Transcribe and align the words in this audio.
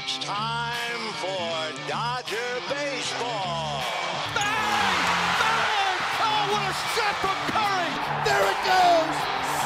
It's 0.00 0.18
time 0.18 1.12
for 1.14 1.88
Dodger 1.88 2.36
Baseball. 2.68 3.82
Bang! 4.32 4.98
Bang! 5.40 5.98
Oh, 6.20 6.46
what 6.52 6.62
a 6.62 6.74
shot 6.94 7.16
from 7.16 7.34
Curry! 7.50 7.90
There 8.24 8.46
it 8.48 8.60
goes! 8.62 9.16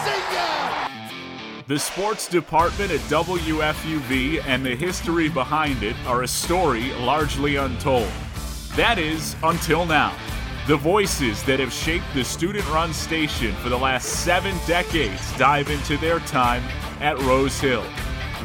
See 0.04 0.22
ya! 0.34 1.64
The 1.66 1.78
sports 1.78 2.28
department 2.28 2.92
at 2.92 3.00
WFUV 3.10 4.42
and 4.46 4.64
the 4.64 4.74
history 4.74 5.28
behind 5.28 5.82
it 5.82 5.96
are 6.06 6.22
a 6.22 6.28
story 6.28 6.94
largely 6.94 7.56
untold. 7.56 8.08
That 8.74 8.98
is, 8.98 9.36
until 9.42 9.84
now. 9.84 10.16
The 10.66 10.78
voices 10.78 11.42
that 11.42 11.60
have 11.60 11.74
shaped 11.74 12.06
the 12.14 12.24
student 12.24 12.66
run 12.70 12.94
station 12.94 13.54
for 13.56 13.68
the 13.68 13.78
last 13.78 14.06
seven 14.24 14.56
decades 14.66 15.20
dive 15.36 15.68
into 15.68 15.98
their 15.98 16.20
time 16.20 16.62
at 17.00 17.18
Rose 17.18 17.60
Hill. 17.60 17.84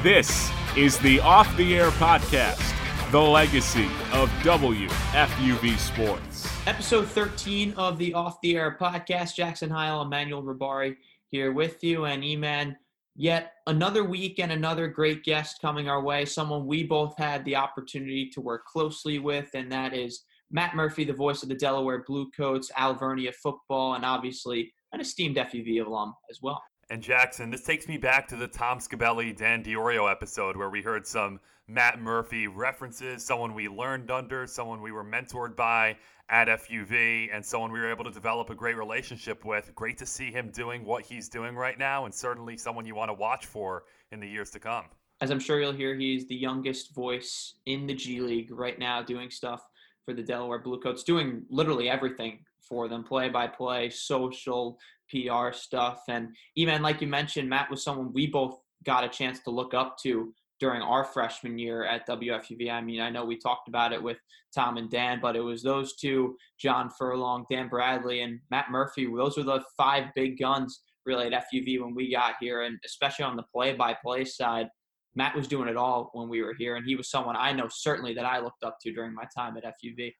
This 0.04 0.52
is 0.78 1.00
the 1.00 1.20
Off 1.22 1.58
the 1.58 1.76
Air 1.76 1.90
Podcast, 1.90 2.72
the 3.12 3.20
legacy 3.20 3.88
of 4.14 4.30
WFUV 4.44 5.76
Sports. 5.76 6.48
Episode 6.68 7.08
13 7.08 7.74
of 7.78 7.98
the 7.98 8.14
Off 8.14 8.40
the 8.42 8.56
Air 8.56 8.78
Podcast. 8.80 9.34
Jackson 9.34 9.72
Heil, 9.72 10.04
Emmanuel 10.04 10.44
Rabari 10.44 10.96
here 11.30 11.52
with 11.52 11.84
you, 11.84 12.06
and 12.06 12.22
Eman. 12.22 12.76
Yet 13.16 13.54
another 13.66 14.04
week 14.04 14.38
and 14.38 14.52
another 14.52 14.88
great 14.88 15.24
guest 15.24 15.60
coming 15.64 15.90
our 15.90 16.04
way, 16.04 16.26
someone 16.26 16.68
we 16.68 16.84
both 16.84 17.18
had 17.18 17.44
the 17.44 17.56
opportunity 17.56 18.30
to 18.30 18.40
work 18.40 18.68
closely 18.68 19.18
with, 19.18 19.50
and 19.56 19.72
that 19.72 19.96
is 19.96 20.26
Matt 20.52 20.76
Murphy, 20.76 21.06
the 21.06 21.12
voice 21.12 21.42
of 21.42 21.50
the 21.50 21.56
Delaware 21.56 22.04
Bluecoats, 22.08 22.70
Alvernia 22.78 23.34
football, 23.34 23.96
and 23.96 24.06
obviously 24.06 24.72
an 24.94 25.02
esteemed 25.02 25.38
FUV 25.38 25.84
alum 25.84 26.14
as 26.30 26.38
well. 26.44 26.62
And 26.90 27.04
Jackson, 27.04 27.50
this 27.50 27.64
takes 27.64 27.90
me 27.90 27.98
back 27.98 28.30
to 28.30 28.38
the 28.38 28.48
Tom 28.48 28.80
Scabelli, 28.80 29.36
Dan 29.36 29.62
Diorio 29.62 30.10
episode 30.10 30.56
where 30.56 30.70
we 30.70 30.82
heard 30.82 31.06
some 31.06 31.38
Matt 31.68 32.00
Murphy 32.00 32.48
references, 32.48 33.26
someone 33.26 33.54
we 33.54 33.68
learned 33.68 34.10
under, 34.10 34.48
someone 34.48 34.82
we 34.82 34.94
were 34.94 35.04
mentored 35.04 35.58
by 35.58 35.98
at 36.30 36.48
FUV, 36.48 37.28
and 37.34 37.46
someone 37.46 37.74
we 37.74 37.80
were 37.82 37.92
able 37.92 38.06
to 38.06 38.12
develop 38.12 38.50
a 38.50 38.56
great 38.56 38.78
relationship 38.78 39.44
with. 39.44 39.76
Great 39.76 39.98
to 39.98 40.06
see 40.06 40.32
him 40.32 40.50
doing 40.50 40.86
what 40.86 41.04
he's 41.04 41.28
doing 41.28 41.58
right 41.58 41.78
now, 41.78 42.06
and 42.06 42.14
certainly 42.14 42.56
someone 42.56 42.86
you 42.86 42.96
want 42.96 43.10
to 43.10 43.14
watch 43.14 43.48
for 43.48 43.84
in 44.14 44.22
the 44.22 44.28
years 44.28 44.50
to 44.52 44.60
come. 44.60 44.86
As 45.20 45.30
I'm 45.30 45.42
sure 45.42 45.60
you'll 45.60 45.74
hear, 45.74 45.94
he's 45.94 46.26
the 46.28 46.36
youngest 46.36 46.96
voice 46.96 47.56
in 47.66 47.86
the 47.86 47.94
G 47.94 48.22
League 48.22 48.50
right 48.50 48.80
now, 48.80 49.02
doing 49.02 49.30
stuff 49.30 49.68
for 50.06 50.14
the 50.14 50.24
Delaware 50.24 50.60
Bluecoats, 50.60 51.04
doing 51.04 51.44
literally 51.50 51.90
everything 51.90 52.40
for 52.62 52.88
them 52.88 53.04
play 53.04 53.28
by 53.28 53.48
play, 53.48 53.90
social, 53.90 54.78
PR 55.10 55.52
stuff. 55.52 56.04
And 56.10 56.30
even 56.56 56.82
like 56.82 57.02
you 57.02 57.08
mentioned, 57.08 57.50
Matt 57.50 57.70
was 57.70 57.84
someone 57.84 58.14
we 58.14 58.28
both 58.28 58.60
got 58.86 59.04
a 59.04 59.10
chance 59.10 59.40
to 59.42 59.50
look 59.50 59.74
up 59.74 59.98
to 60.04 60.34
during 60.60 60.82
our 60.82 61.04
freshman 61.04 61.58
year 61.58 61.86
at 61.86 62.08
WFUV. 62.08 62.72
I 62.72 62.82
mean, 62.82 63.00
I 63.00 63.10
know 63.10 63.26
we 63.26 63.38
talked 63.38 63.68
about 63.68 63.94
it 63.94 64.02
with 64.02 64.18
Tom 64.56 64.78
and 64.78 64.90
Dan, 64.90 65.20
but 65.22 65.36
it 65.36 65.42
was 65.42 65.62
those 65.62 65.96
two, 65.96 66.36
John 66.60 66.90
Furlong, 66.90 67.46
Dan 67.50 67.68
Bradley, 67.68 68.22
and 68.22 68.40
Matt 68.50 68.72
Murphy. 68.72 69.06
Those 69.06 69.38
were 69.38 69.44
the 69.44 69.64
five 69.78 70.06
big 70.16 70.40
guns 70.40 70.82
really 71.06 71.28
at 71.28 71.46
FUV 71.54 71.82
when 71.82 71.94
we 71.94 72.12
got 72.12 72.36
here, 72.40 72.64
and 72.64 72.78
especially 72.86 73.26
on 73.26 73.36
the 73.36 73.44
play-by-play 73.54 74.26
side. 74.26 74.68
Matt 75.16 75.36
was 75.36 75.48
doing 75.48 75.68
it 75.68 75.78
all 75.78 76.10
when 76.14 76.28
we 76.30 76.42
were 76.42 76.54
here, 76.58 76.76
and 76.76 76.86
he 76.86 76.96
was 76.96 77.10
someone 77.10 77.36
I 77.36 77.52
know 77.52 77.68
certainly 77.70 78.14
that 78.16 78.26
I 78.26 78.40
looked 78.40 78.64
up 78.64 78.78
to 78.82 78.94
during 78.94 79.14
my 79.14 79.24
time 79.36 79.58
at 79.58 79.64
FUV. 79.64 80.14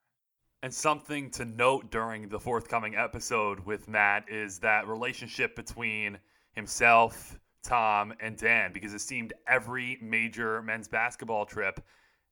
And 0.64 0.74
something 0.74 1.30
to 1.32 1.46
note 1.46 1.92
during 1.92 2.30
the 2.30 2.40
forthcoming 2.40 2.96
episode 2.96 3.60
with 3.60 3.88
Matt 3.88 4.28
is 4.28 4.58
that 4.60 4.88
relationship 4.88 5.56
between 5.56 6.18
himself, 6.54 7.38
Tom, 7.62 8.12
and 8.20 8.36
Dan, 8.36 8.74
because 8.74 8.94
it 8.96 9.02
seemed 9.02 9.34
every 9.48 10.00
major 10.02 10.64
men's 10.64 10.88
basketball 10.88 11.46
trip 11.46 11.80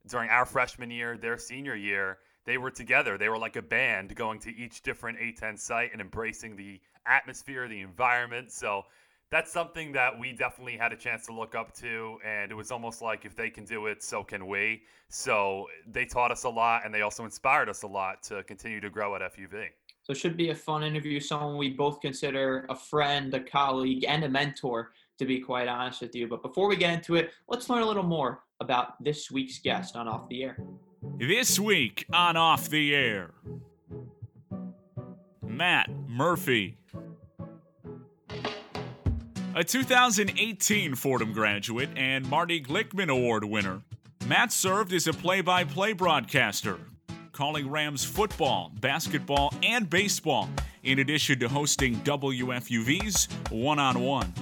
during 0.08 0.30
our 0.30 0.46
freshman 0.46 0.90
year, 0.90 1.18
their 1.18 1.38
senior 1.38 1.76
year, 1.76 2.18
they 2.46 2.58
were 2.58 2.72
together. 2.72 3.18
They 3.18 3.30
were 3.30 3.38
like 3.38 3.58
a 3.58 3.62
band 3.62 4.16
going 4.16 4.40
to 4.40 4.56
each 4.56 4.82
different 4.82 5.20
A10 5.20 5.60
site 5.60 5.92
and 5.92 6.02
embracing 6.02 6.56
the 6.56 6.80
atmosphere, 7.06 7.68
the 7.68 7.82
environment. 7.82 8.52
So 8.52 8.86
that's 9.32 9.52
something 9.52 9.92
that 9.94 10.18
we 10.18 10.32
definitely 10.32 10.78
had 10.78 10.94
a 10.94 10.96
chance 10.96 11.26
to 11.26 11.34
look 11.34 11.56
up 11.56 11.74
to 11.78 12.18
and 12.26 12.52
it 12.52 12.56
was 12.56 12.72
almost 12.72 13.02
like 13.02 13.26
if 13.26 13.36
they 13.36 13.50
can 13.50 13.66
do 13.66 13.88
it 13.88 14.04
so 14.04 14.24
can 14.24 14.48
we. 14.48 14.84
So 15.10 15.68
they 15.88 16.06
taught 16.06 16.32
us 16.32 16.44
a 16.44 16.50
lot 16.50 16.82
and 16.86 16.94
they 16.94 17.02
also 17.02 17.26
inspired 17.26 17.70
us 17.70 17.84
a 17.84 17.88
lot 17.88 18.24
to 18.24 18.44
continue 18.44 18.80
to 18.82 18.90
grow 18.90 19.16
at 19.16 19.22
fuv 19.22 19.70
so 20.06 20.12
it 20.12 20.18
should 20.18 20.38
be 20.38 20.52
a 20.52 20.56
fun 20.56 20.84
interview 20.84 21.20
someone 21.20 21.58
we 21.58 21.70
both 21.70 22.00
consider 22.00 22.68
a 22.70 22.76
friend 22.76 23.34
a 23.34 23.40
colleague 23.40 24.06
and 24.08 24.24
a 24.24 24.30
mentor 24.30 24.92
to 25.18 25.26
be 25.26 25.40
quite 25.40 25.68
honest 25.68 26.02
with 26.02 26.14
you. 26.14 26.28
But 26.28 26.42
before 26.44 26.68
we 26.68 26.76
get 26.76 26.94
into 26.94 27.16
it 27.16 27.32
let's 27.48 27.70
learn 27.70 27.82
a 27.82 27.88
little 27.88 28.04
more 28.04 28.44
about 28.60 29.04
this 29.04 29.32
week's 29.32 29.58
guest 29.60 29.96
on 29.96 30.08
off 30.08 30.30
the 30.30 30.44
air. 30.44 30.58
This 31.18 31.60
week 31.60 32.06
on 32.14 32.38
off 32.38 32.70
the 32.70 32.94
air 32.94 33.34
matt 35.42 35.90
murphy 36.08 36.78
a 39.56 39.64
2018 39.64 40.96
Fordham 40.96 41.32
graduate 41.32 41.88
and 41.96 42.30
Marty 42.30 42.62
Glickman 42.62 43.10
Award 43.10 43.46
winner, 43.46 43.82
Matt 44.28 44.52
served 44.52 44.92
as 44.92 45.08
a 45.08 45.14
play 45.14 45.40
by 45.40 45.64
play 45.64 45.94
broadcaster, 45.94 46.78
calling 47.32 47.72
Rams 47.72 48.04
football, 48.04 48.74
basketball, 48.82 49.54
and 49.64 49.90
baseball, 49.90 50.50
in 50.84 51.00
addition 51.00 51.40
to 51.40 51.48
hosting 51.48 51.96
WFUV's 52.02 53.30
One 53.50 53.80
on 53.80 54.02
One. 54.02 54.34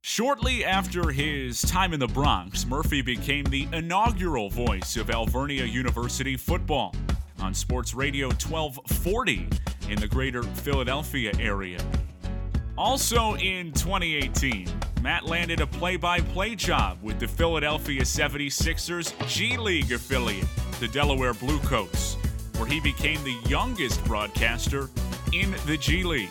Shortly 0.00 0.64
after 0.64 1.10
his 1.10 1.60
time 1.60 1.92
in 1.92 2.00
the 2.00 2.06
Bronx, 2.06 2.64
Murphy 2.64 3.02
became 3.02 3.44
the 3.44 3.68
inaugural 3.74 4.48
voice 4.48 4.96
of 4.96 5.10
Alvernia 5.10 5.64
University 5.64 6.36
football 6.38 6.94
on 7.42 7.52
Sports 7.52 7.92
Radio 7.92 8.28
1240 8.28 9.48
in 9.90 10.00
the 10.00 10.06
greater 10.06 10.42
Philadelphia 10.42 11.32
area. 11.40 11.78
Also 12.78 13.34
in 13.36 13.72
2018, 13.72 14.68
Matt 15.02 15.26
landed 15.26 15.60
a 15.60 15.66
play 15.66 15.96
by 15.96 16.20
play 16.20 16.54
job 16.54 16.98
with 17.02 17.18
the 17.18 17.26
Philadelphia 17.26 18.02
76ers 18.02 19.12
G 19.28 19.56
League 19.56 19.90
affiliate, 19.92 20.46
the 20.78 20.88
Delaware 20.88 21.34
Bluecoats, 21.34 22.14
where 22.56 22.66
he 22.66 22.80
became 22.80 23.22
the 23.24 23.36
youngest 23.48 24.02
broadcaster 24.04 24.88
in 25.32 25.54
the 25.66 25.76
G 25.76 26.04
League. 26.04 26.30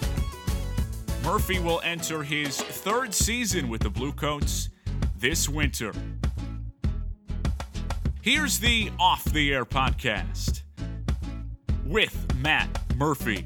Murphy 1.23 1.59
will 1.59 1.81
enter 1.83 2.23
his 2.23 2.59
third 2.61 3.13
season 3.13 3.67
with 3.69 3.81
the 3.81 3.89
Bluecoats 3.89 4.69
this 5.17 5.47
winter. 5.47 5.91
Here's 8.21 8.59
the 8.59 8.91
Off 8.99 9.25
the 9.25 9.53
Air 9.53 9.65
podcast 9.65 10.61
with 11.91 12.35
Matt 12.37 12.69
Murphy. 12.95 13.45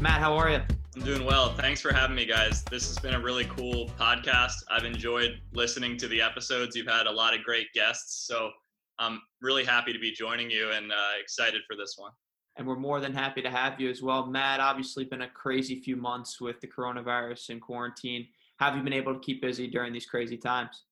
Matt, 0.00 0.18
how 0.20 0.34
are 0.34 0.50
you? 0.50 0.60
I'm 0.96 1.02
doing 1.02 1.26
well. 1.26 1.52
Thanks 1.54 1.82
for 1.82 1.92
having 1.92 2.16
me, 2.16 2.24
guys. 2.24 2.64
This 2.64 2.88
has 2.88 2.98
been 2.98 3.14
a 3.14 3.20
really 3.20 3.44
cool 3.44 3.90
podcast. 4.00 4.54
I've 4.70 4.84
enjoyed 4.84 5.38
listening 5.52 5.98
to 5.98 6.08
the 6.08 6.22
episodes. 6.22 6.74
You've 6.74 6.86
had 6.86 7.06
a 7.06 7.10
lot 7.10 7.36
of 7.36 7.44
great 7.44 7.66
guests. 7.74 8.26
So 8.26 8.50
I'm 8.98 9.20
really 9.42 9.62
happy 9.62 9.92
to 9.92 9.98
be 9.98 10.10
joining 10.10 10.50
you 10.50 10.70
and 10.70 10.90
uh, 10.90 11.20
excited 11.20 11.60
for 11.68 11.76
this 11.76 11.96
one. 11.98 12.12
And 12.56 12.66
we're 12.66 12.76
more 12.76 12.98
than 12.98 13.12
happy 13.12 13.42
to 13.42 13.50
have 13.50 13.78
you 13.78 13.90
as 13.90 14.00
well. 14.00 14.26
Matt, 14.26 14.60
obviously, 14.60 15.04
been 15.04 15.22
a 15.22 15.28
crazy 15.28 15.80
few 15.82 15.96
months 15.96 16.40
with 16.40 16.60
the 16.62 16.66
coronavirus 16.66 17.50
and 17.50 17.60
quarantine. 17.60 18.26
Have 18.58 18.74
you 18.74 18.82
been 18.82 18.94
able 18.94 19.12
to 19.12 19.20
keep 19.20 19.42
busy 19.42 19.68
during 19.68 19.92
these 19.92 20.06
crazy 20.06 20.38
times? 20.38 20.84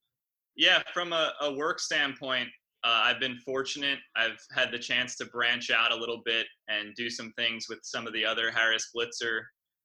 Yeah, 0.55 0.83
from 0.93 1.15
a, 1.15 1.33
a 1.41 1.55
work 1.55 1.81
standpoint, 1.81 2.49
uh, 2.87 3.03
I've 3.03 3.19
been 3.19 3.37
fortunate. 3.45 3.99
I've 4.15 4.39
had 4.55 4.71
the 4.71 4.79
chance 4.79 5.17
to 5.17 5.25
branch 5.25 5.73
out 5.73 5.91
a 5.91 5.97
little 5.97 6.23
bit 6.25 6.47
and 6.69 6.95
do 6.95 7.11
some 7.11 7.33
things 7.37 7.67
with 7.69 7.81
some 7.83 8.07
of 8.07 8.13
the 8.13 8.25
other 8.25 8.53
Harris 8.53 8.91
Blitzer 8.95 9.41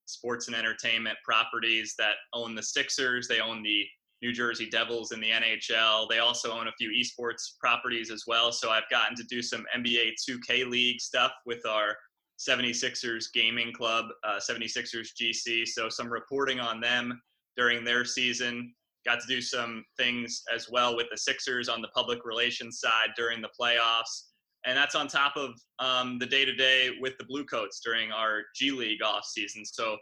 sports 0.05 0.47
and 0.47 0.55
entertainment 0.55 1.17
properties 1.25 1.95
that 1.97 2.15
own 2.33 2.53
the 2.53 2.61
Sixers. 2.61 3.27
They 3.27 3.39
own 3.39 3.63
the 3.63 3.85
New 4.21 4.31
Jersey 4.31 4.69
Devils 4.69 5.13
in 5.13 5.19
the 5.19 5.31
NHL. 5.31 6.07
They 6.09 6.19
also 6.19 6.51
own 6.51 6.67
a 6.67 6.73
few 6.77 6.91
esports 6.91 7.57
properties 7.59 8.11
as 8.11 8.25
well. 8.27 8.51
So 8.51 8.69
I've 8.69 8.89
gotten 8.91 9.15
to 9.15 9.23
do 9.23 9.41
some 9.41 9.65
NBA 9.75 10.11
2K 10.29 10.69
League 10.69 11.01
stuff 11.01 11.31
with 11.47 11.65
our 11.65 11.95
76ers 12.37 13.25
gaming 13.33 13.73
club, 13.73 14.05
uh, 14.23 14.39
76ers 14.39 15.09
GC. 15.19 15.67
So 15.67 15.89
some 15.89 16.11
reporting 16.11 16.59
on 16.59 16.79
them 16.79 17.19
during 17.57 17.83
their 17.83 18.05
season. 18.05 18.75
Got 19.05 19.19
to 19.21 19.27
do 19.27 19.41
some 19.41 19.83
things 19.97 20.43
as 20.53 20.69
well 20.69 20.95
with 20.95 21.07
the 21.11 21.17
Sixers 21.17 21.69
on 21.69 21.81
the 21.81 21.87
public 21.89 22.19
relations 22.23 22.79
side 22.79 23.09
during 23.15 23.41
the 23.41 23.49
playoffs. 23.59 24.29
And 24.65 24.77
that's 24.77 24.93
on 24.93 25.07
top 25.07 25.33
of 25.35 25.51
um, 25.79 26.19
the 26.19 26.25
day 26.25 26.45
to 26.45 26.53
day 26.53 26.91
with 26.99 27.17
the 27.17 27.25
Bluecoats 27.25 27.81
during 27.83 28.11
our 28.11 28.41
G 28.55 28.71
League 28.71 29.01
off 29.03 29.25
season. 29.25 29.65
So, 29.65 29.97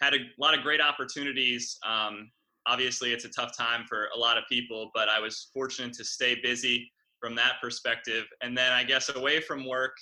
had 0.00 0.14
a 0.14 0.18
lot 0.38 0.56
of 0.56 0.62
great 0.62 0.80
opportunities. 0.80 1.76
Um, 1.86 2.30
obviously, 2.66 3.12
it's 3.12 3.24
a 3.24 3.28
tough 3.28 3.56
time 3.56 3.84
for 3.88 4.08
a 4.14 4.18
lot 4.18 4.38
of 4.38 4.44
people, 4.48 4.90
but 4.94 5.08
I 5.08 5.20
was 5.20 5.50
fortunate 5.52 5.92
to 5.94 6.04
stay 6.04 6.40
busy 6.42 6.90
from 7.20 7.34
that 7.34 7.54
perspective. 7.62 8.24
And 8.42 8.56
then, 8.56 8.72
I 8.72 8.82
guess, 8.82 9.14
away 9.14 9.40
from 9.40 9.68
work, 9.68 9.92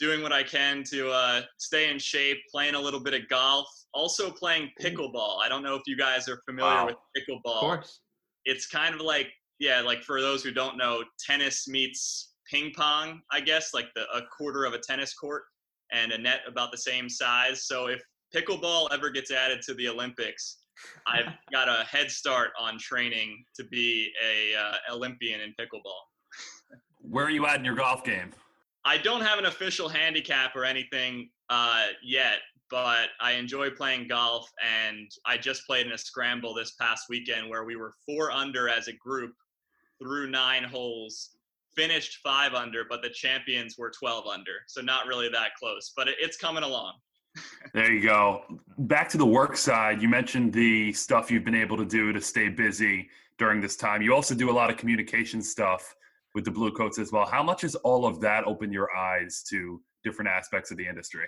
doing 0.00 0.22
what 0.22 0.32
I 0.32 0.42
can 0.42 0.82
to 0.84 1.10
uh, 1.10 1.42
stay 1.58 1.90
in 1.90 1.98
shape, 1.98 2.38
playing 2.50 2.74
a 2.74 2.80
little 2.80 3.00
bit 3.00 3.14
of 3.14 3.28
golf, 3.28 3.68
also 3.92 4.30
playing 4.30 4.70
pickleball. 4.80 5.38
I 5.42 5.48
don't 5.48 5.62
know 5.62 5.74
if 5.74 5.82
you 5.86 5.96
guys 5.96 6.28
are 6.28 6.40
familiar 6.48 6.74
Wow. 6.74 6.86
with 6.86 6.96
pickleball. 7.16 7.54
Of 7.54 7.60
course. 7.60 8.00
it's 8.46 8.66
kind 8.66 8.94
of 8.94 9.00
like 9.02 9.28
yeah, 9.58 9.82
like 9.82 10.02
for 10.02 10.22
those 10.22 10.42
who 10.42 10.52
don't 10.52 10.78
know, 10.78 11.04
tennis 11.18 11.68
meets 11.68 12.32
ping 12.50 12.72
pong, 12.74 13.20
I 13.30 13.40
guess, 13.40 13.74
like 13.74 13.88
the 13.94 14.02
a 14.14 14.22
quarter 14.36 14.64
of 14.64 14.72
a 14.72 14.78
tennis 14.78 15.12
court 15.12 15.42
and 15.92 16.12
a 16.12 16.18
net 16.18 16.40
about 16.48 16.70
the 16.72 16.78
same 16.78 17.10
size. 17.10 17.66
So 17.66 17.88
if 17.88 18.00
pickleball 18.34 18.88
ever 18.90 19.10
gets 19.10 19.30
added 19.30 19.60
to 19.66 19.74
the 19.74 19.86
Olympics, 19.88 20.62
I've 21.06 21.26
got 21.52 21.68
a 21.68 21.84
head 21.84 22.10
start 22.10 22.52
on 22.58 22.78
training 22.78 23.44
to 23.56 23.64
be 23.64 24.10
a 24.24 24.58
uh, 24.58 24.94
Olympian 24.94 25.42
in 25.42 25.50
pickleball. 25.60 26.00
Where 27.02 27.26
are 27.26 27.30
you 27.30 27.44
at 27.44 27.56
in 27.58 27.64
your 27.66 27.74
golf 27.74 28.02
game? 28.02 28.30
I 28.84 28.96
don't 28.98 29.20
have 29.20 29.38
an 29.38 29.46
official 29.46 29.88
handicap 29.88 30.56
or 30.56 30.64
anything 30.64 31.30
uh, 31.50 31.86
yet, 32.02 32.38
but 32.70 33.08
I 33.20 33.32
enjoy 33.32 33.70
playing 33.70 34.08
golf, 34.08 34.50
and 34.62 35.10
I 35.26 35.36
just 35.36 35.66
played 35.66 35.86
in 35.86 35.92
a 35.92 35.98
scramble 35.98 36.54
this 36.54 36.72
past 36.72 37.06
weekend 37.10 37.50
where 37.50 37.64
we 37.64 37.76
were 37.76 37.92
four 38.06 38.30
under 38.30 38.68
as 38.68 38.88
a 38.88 38.92
group 38.92 39.32
through 40.00 40.30
nine 40.30 40.64
holes, 40.64 41.30
finished 41.76 42.18
five 42.22 42.54
under, 42.54 42.84
but 42.88 43.02
the 43.02 43.10
champions 43.10 43.76
were 43.76 43.90
12 43.90 44.26
under, 44.26 44.52
so 44.66 44.80
not 44.80 45.06
really 45.06 45.28
that 45.28 45.54
close, 45.58 45.92
but 45.94 46.08
it's 46.08 46.36
coming 46.36 46.62
along. 46.62 46.94
there 47.74 47.92
you 47.92 48.02
go. 48.02 48.42
Back 48.78 49.08
to 49.10 49.18
the 49.18 49.26
work 49.26 49.56
side, 49.56 50.00
you 50.00 50.08
mentioned 50.08 50.52
the 50.52 50.92
stuff 50.92 51.30
you've 51.30 51.44
been 51.44 51.54
able 51.54 51.76
to 51.76 51.84
do 51.84 52.12
to 52.12 52.20
stay 52.20 52.48
busy 52.48 53.08
during 53.38 53.60
this 53.60 53.76
time. 53.76 54.00
You 54.00 54.14
also 54.14 54.34
do 54.34 54.50
a 54.50 54.52
lot 54.52 54.70
of 54.70 54.76
communication 54.76 55.42
stuff 55.42 55.94
with 56.34 56.44
the 56.44 56.50
Bluecoats 56.50 56.98
as 56.98 57.12
well. 57.12 57.26
How 57.26 57.42
much 57.42 57.62
has 57.62 57.74
all 57.76 58.06
of 58.06 58.20
that 58.20 58.44
opened 58.46 58.72
your 58.72 58.94
eyes 58.96 59.42
to 59.50 59.80
different 60.04 60.30
aspects 60.30 60.70
of 60.70 60.76
the 60.76 60.86
industry? 60.86 61.26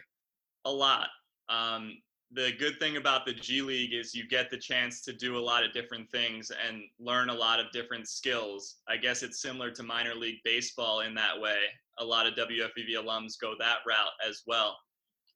A 0.64 0.70
lot. 0.70 1.08
Um, 1.48 1.96
the 2.34 2.52
good 2.58 2.78
thing 2.78 2.96
about 2.96 3.26
the 3.26 3.34
G 3.34 3.60
League 3.60 3.92
is 3.92 4.14
you 4.14 4.26
get 4.26 4.50
the 4.50 4.56
chance 4.56 5.02
to 5.02 5.12
do 5.12 5.36
a 5.36 5.40
lot 5.40 5.64
of 5.64 5.72
different 5.72 6.10
things 6.10 6.50
and 6.50 6.82
learn 6.98 7.28
a 7.28 7.34
lot 7.34 7.60
of 7.60 7.66
different 7.72 8.08
skills. 8.08 8.76
I 8.88 8.96
guess 8.96 9.22
it's 9.22 9.42
similar 9.42 9.70
to 9.72 9.82
minor 9.82 10.14
league 10.14 10.38
baseball 10.44 11.00
in 11.00 11.14
that 11.14 11.38
way. 11.38 11.58
A 11.98 12.04
lot 12.04 12.26
of 12.26 12.34
WFUV 12.34 12.96
alums 12.96 13.34
go 13.40 13.54
that 13.58 13.78
route 13.86 14.12
as 14.26 14.42
well. 14.46 14.76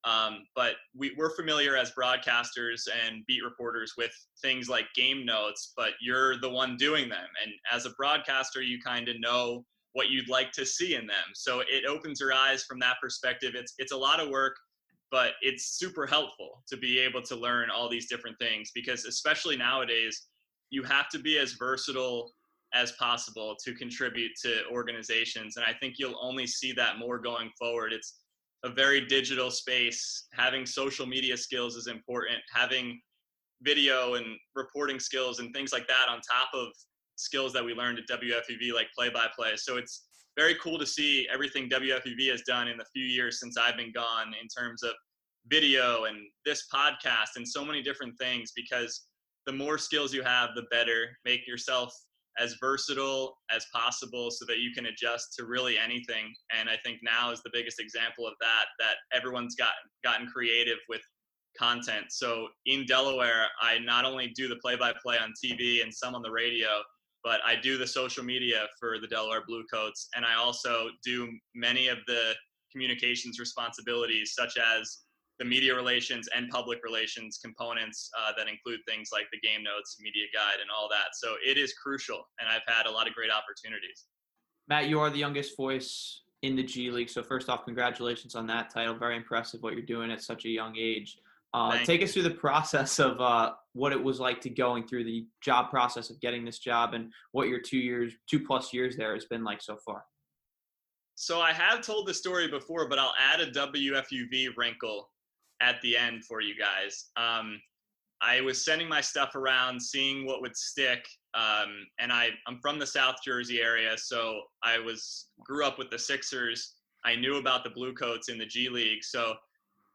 Um, 0.05 0.47
but 0.55 0.75
we, 0.97 1.15
we're 1.19 1.35
familiar 1.35 1.77
as 1.77 1.91
broadcasters 1.93 2.83
and 3.07 3.27
beat 3.27 3.43
reporters 3.43 3.95
with 3.99 4.13
things 4.41 4.69
like 4.69 4.87
game 4.95 5.27
notes, 5.27 5.73
but 5.77 5.91
you're 6.01 6.39
the 6.41 6.49
one 6.49 6.77
doing 6.77 7.09
them. 7.09 7.27
And 7.43 7.53
as 7.73 7.87
a 7.87 7.91
broadcaster, 7.91 8.63
you 8.63 8.79
kind 8.81 9.09
of 9.09 9.17
know 9.19 9.65
what 9.95 10.11
you'd 10.11 10.29
like 10.29 10.53
to 10.53 10.67
see 10.67 10.95
in 10.95 11.07
them. 11.07 11.33
So 11.35 11.61
it 11.61 11.87
opens 11.89 12.21
your 12.21 12.33
eyes 12.33 12.63
from 12.65 12.79
that 12.81 12.97
perspective. 13.03 13.55
It's 13.55 13.75
it's 13.79 13.93
a 13.93 13.97
lot 13.97 14.21
of 14.21 14.29
work, 14.29 14.55
but 15.11 15.33
it's 15.41 15.79
super 15.79 16.07
helpful 16.07 16.63
to 16.69 16.77
be 16.77 16.99
able 16.99 17.23
to 17.23 17.35
learn 17.35 17.71
all 17.71 17.89
these 17.89 18.09
different 18.09 18.39
things 18.39 18.71
because 18.75 19.07
especially 19.07 19.57
nowadays, 19.57 20.27
you 20.71 20.83
have 20.83 21.09
to 21.09 21.19
be 21.19 21.39
as 21.39 21.53
versatile 21.53 22.31
as 22.75 22.93
possible 22.93 23.57
to 23.65 23.75
contribute 23.75 24.33
to 24.43 24.67
organizations. 24.71 25.57
And 25.57 25.65
I 25.65 25.73
think 25.81 25.95
you'll 25.99 26.19
only 26.21 26.47
see 26.47 26.73
that 26.73 26.99
more 26.99 27.19
going 27.19 27.51
forward. 27.59 27.93
It's 27.93 28.21
a 28.67 28.71
very 28.71 29.07
digital 29.07 29.51
space. 29.51 30.27
Having 30.33 30.67
social 30.67 31.07
media 31.07 31.37
skills 31.37 31.77
is 31.77 31.87
important. 31.87 32.39
Having 32.53 33.01
video 33.63 34.15
and 34.15 34.27
reporting 34.55 34.99
skills 34.99 35.39
and 35.39 35.55
things 35.55 35.73
like 35.73 35.87
that 35.87 36.09
on 36.11 36.17
top 36.17 36.51
of 36.53 36.69
skills 37.15 37.53
that 37.53 37.65
we 37.65 37.73
learned 37.73 37.99
at 37.99 38.21
WFUV, 38.21 38.75
like 38.75 38.89
play 38.97 39.09
by 39.09 39.27
play. 39.39 39.53
So 39.57 39.77
it's 39.77 40.07
very 40.37 40.57
cool 40.57 40.79
to 40.79 40.87
see 40.87 41.27
everything 41.33 41.71
WFUV 41.71 42.31
has 42.31 42.43
done 42.43 42.69
in 42.69 42.77
the 42.77 42.85
few 42.93 43.05
years 43.05 43.41
since 43.41 43.57
I've 43.57 43.77
been 43.77 43.93
gone 43.93 44.35
in 44.41 44.49
terms 44.49 44.83
of 44.83 44.93
video 45.47 46.05
and 46.05 46.17
this 46.45 46.67
podcast 46.75 47.37
and 47.37 47.47
so 47.47 47.65
many 47.65 47.83
different 47.83 48.19
things 48.19 48.53
because 48.55 49.07
the 49.47 49.53
more 49.53 49.79
skills 49.79 50.13
you 50.13 50.23
have, 50.25 50.51
the 50.57 50.65
better. 50.73 51.17
Make 51.25 51.47
yourself 51.47 51.95
as 52.39 52.57
versatile 52.61 53.37
as 53.55 53.67
possible 53.73 54.31
so 54.31 54.45
that 54.47 54.59
you 54.59 54.73
can 54.75 54.87
adjust 54.87 55.35
to 55.39 55.47
really 55.47 55.79
anything. 55.79 56.33
And 56.57 56.69
I 56.69 56.77
think 56.85 56.99
now 57.03 57.31
is 57.31 57.43
the 57.43 57.51
biggest 57.53 57.81
example 57.81 58.27
of 58.27 58.35
that, 58.41 58.67
that 58.79 58.97
everyone's 59.17 59.55
got, 59.55 59.73
gotten 60.05 60.27
creative 60.27 60.79
with 60.89 61.01
content. 61.59 62.07
So 62.11 62.49
in 62.67 62.85
Delaware, 62.87 63.47
I 63.61 63.79
not 63.79 64.05
only 64.05 64.33
do 64.37 64.49
the 64.49 64.57
play 64.57 64.77
by 64.77 64.93
play 65.03 65.19
on 65.19 65.33
TV 65.43 65.83
and 65.83 65.93
some 65.93 66.15
on 66.15 66.23
the 66.23 66.31
radio, 66.31 66.69
but 67.25 67.41
I 67.45 67.57
do 67.57 67.77
the 67.79 67.87
social 67.87 68.23
media 68.23 68.67
for 68.79 68.99
the 69.01 69.09
Delaware 69.09 69.43
Bluecoats. 69.47 70.09
And 70.15 70.25
I 70.25 70.35
also 70.35 70.89
do 71.05 71.29
many 71.55 71.89
of 71.89 71.99
the 72.07 72.35
communications 72.71 73.41
responsibilities, 73.41 74.35
such 74.35 74.59
as 74.59 75.06
the 75.39 75.45
media 75.45 75.75
relations 75.75 76.29
and 76.35 76.49
public 76.49 76.83
relations 76.83 77.39
components 77.43 78.11
uh, 78.19 78.33
that 78.37 78.49
include 78.49 78.81
things 78.89 79.11
like 79.13 79.27
the 79.33 79.39
game 79.41 79.63
notes, 79.63 79.97
media 80.01 80.25
guide, 80.33 80.61
and 80.61 80.71
all 80.75 80.89
that. 80.91 81.15
So 81.15 81.35
it 81.45 81.59
is 81.59 81.75
crucial, 81.75 82.27
and 82.41 82.49
I've 82.49 82.63
had 82.67 82.87
a 82.87 82.91
lot 82.91 83.07
of 83.07 83.15
great 83.15 83.31
opportunities. 83.31 84.05
Matt, 84.69 84.89
you 84.89 84.99
are 85.01 85.11
the 85.11 85.19
youngest 85.19 85.57
voice 85.57 86.23
in 86.43 86.57
the 86.57 86.63
G 86.63 86.91
League. 86.91 87.11
So 87.11 87.23
first 87.23 87.49
off, 87.49 87.65
congratulations 87.65 88.35
on 88.35 88.47
that 88.49 88.71
title. 88.71 88.95
Very 88.95 89.17
impressive 89.17 89.63
what 89.63 89.75
you're 89.75 89.83
doing 89.83 90.11
at 90.11 90.23
such 90.23 90.45
a 90.45 90.49
young 90.49 90.77
age. 90.77 91.19
Uh, 91.55 91.79
take 91.85 92.03
us 92.03 92.13
through 92.13 92.23
the 92.23 92.31
process 92.31 92.99
of 92.99 93.19
uh, 93.21 93.53
what 93.73 93.93
it 93.93 94.03
was 94.03 94.21
like 94.21 94.41
to 94.43 94.51
going 94.51 94.87
through 94.87 95.05
the 95.05 95.27
job 95.41 95.71
process 95.71 96.11
of 96.11 96.21
getting 96.21 96.45
this 96.45 96.59
job 96.59 96.93
and 96.93 97.11
what 97.33 97.49
your 97.49 97.61
two 97.61 97.79
years, 97.79 98.13
two 98.29 98.41
plus 98.41 98.75
years 98.75 98.97
there 98.97 99.15
has 99.15 99.25
been 99.25 99.43
like 99.43 99.63
so 99.63 99.77
far. 99.77 100.05
So 101.15 101.41
I 101.41 101.53
have 101.53 101.81
told 101.81 102.07
the 102.07 102.13
story 102.13 102.47
before, 102.49 102.89
but 102.91 102.99
I'll 102.99 103.15
add 103.19 103.41
a 103.41 103.51
WFUV 103.51 104.49
wrinkle 104.55 105.09
at 105.61 105.81
the 105.83 105.97
end 105.97 106.25
for 106.25 106.41
you 106.41 106.55
guys. 106.57 107.07
Um, 107.17 107.61
I 108.23 108.41
was 108.41 108.65
sending 108.65 108.89
my 108.89 109.01
stuff 109.01 109.35
around, 109.35 109.81
seeing 109.81 110.27
what 110.27 110.41
would 110.41 110.57
stick. 110.57 111.07
Um, 111.35 111.87
and 111.99 112.13
I, 112.13 112.31
I'm 112.47 112.59
from 112.61 112.79
the 112.79 112.87
South 112.87 113.17
Jersey 113.25 113.61
area, 113.61 113.97
so 113.99 114.41
I 114.63 114.79
was 114.79 115.27
grew 115.45 115.65
up 115.65 115.79
with 115.79 115.91
the 115.91 115.99
Sixers. 115.99 116.75
I 117.05 117.15
knew 117.15 117.37
about 117.37 117.63
the 117.63 117.71
Bluecoats 117.71 118.29
in 118.29 118.39
the 118.39 118.47
G 118.47 118.69
League, 118.69 119.05
so 119.05 119.35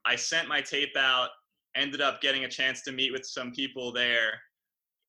I 0.06 0.16
sent 0.16 0.48
my 0.48 0.62
tape 0.62 0.96
out. 0.98 1.30
Ended 1.75 2.02
up 2.02 2.22
getting 2.22 2.44
a 2.44 2.50
chance 2.50 2.81
to 2.84 2.92
meet 2.92 3.12
with 3.12 3.25
some 3.25 3.52
people 3.52 3.92
there 3.92 4.34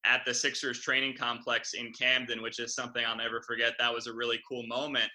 at 0.05 0.25
the 0.25 0.33
Sixers 0.33 0.81
training 0.81 1.17
complex 1.17 1.75
in 1.75 1.93
Camden, 1.93 2.41
which 2.41 2.59
is 2.61 2.75
something 2.75 3.05
I'll 3.05 3.17
never 3.17 3.43
forget. 3.43 3.75
That 3.79 3.93
was 3.93 4.07
a 4.07 4.13
really 4.13 4.41
cool 4.49 4.67
moment. 4.67 5.11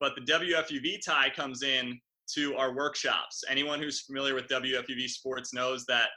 But 0.00 0.14
the 0.14 0.22
WFUV 0.22 1.04
tie 1.04 1.30
comes 1.30 1.62
in 1.62 1.98
to 2.34 2.56
our 2.56 2.74
workshops. 2.74 3.44
Anyone 3.48 3.80
who's 3.80 4.00
familiar 4.00 4.34
with 4.34 4.48
WFUV 4.48 5.08
sports 5.08 5.52
knows 5.54 5.84
that 5.86 6.08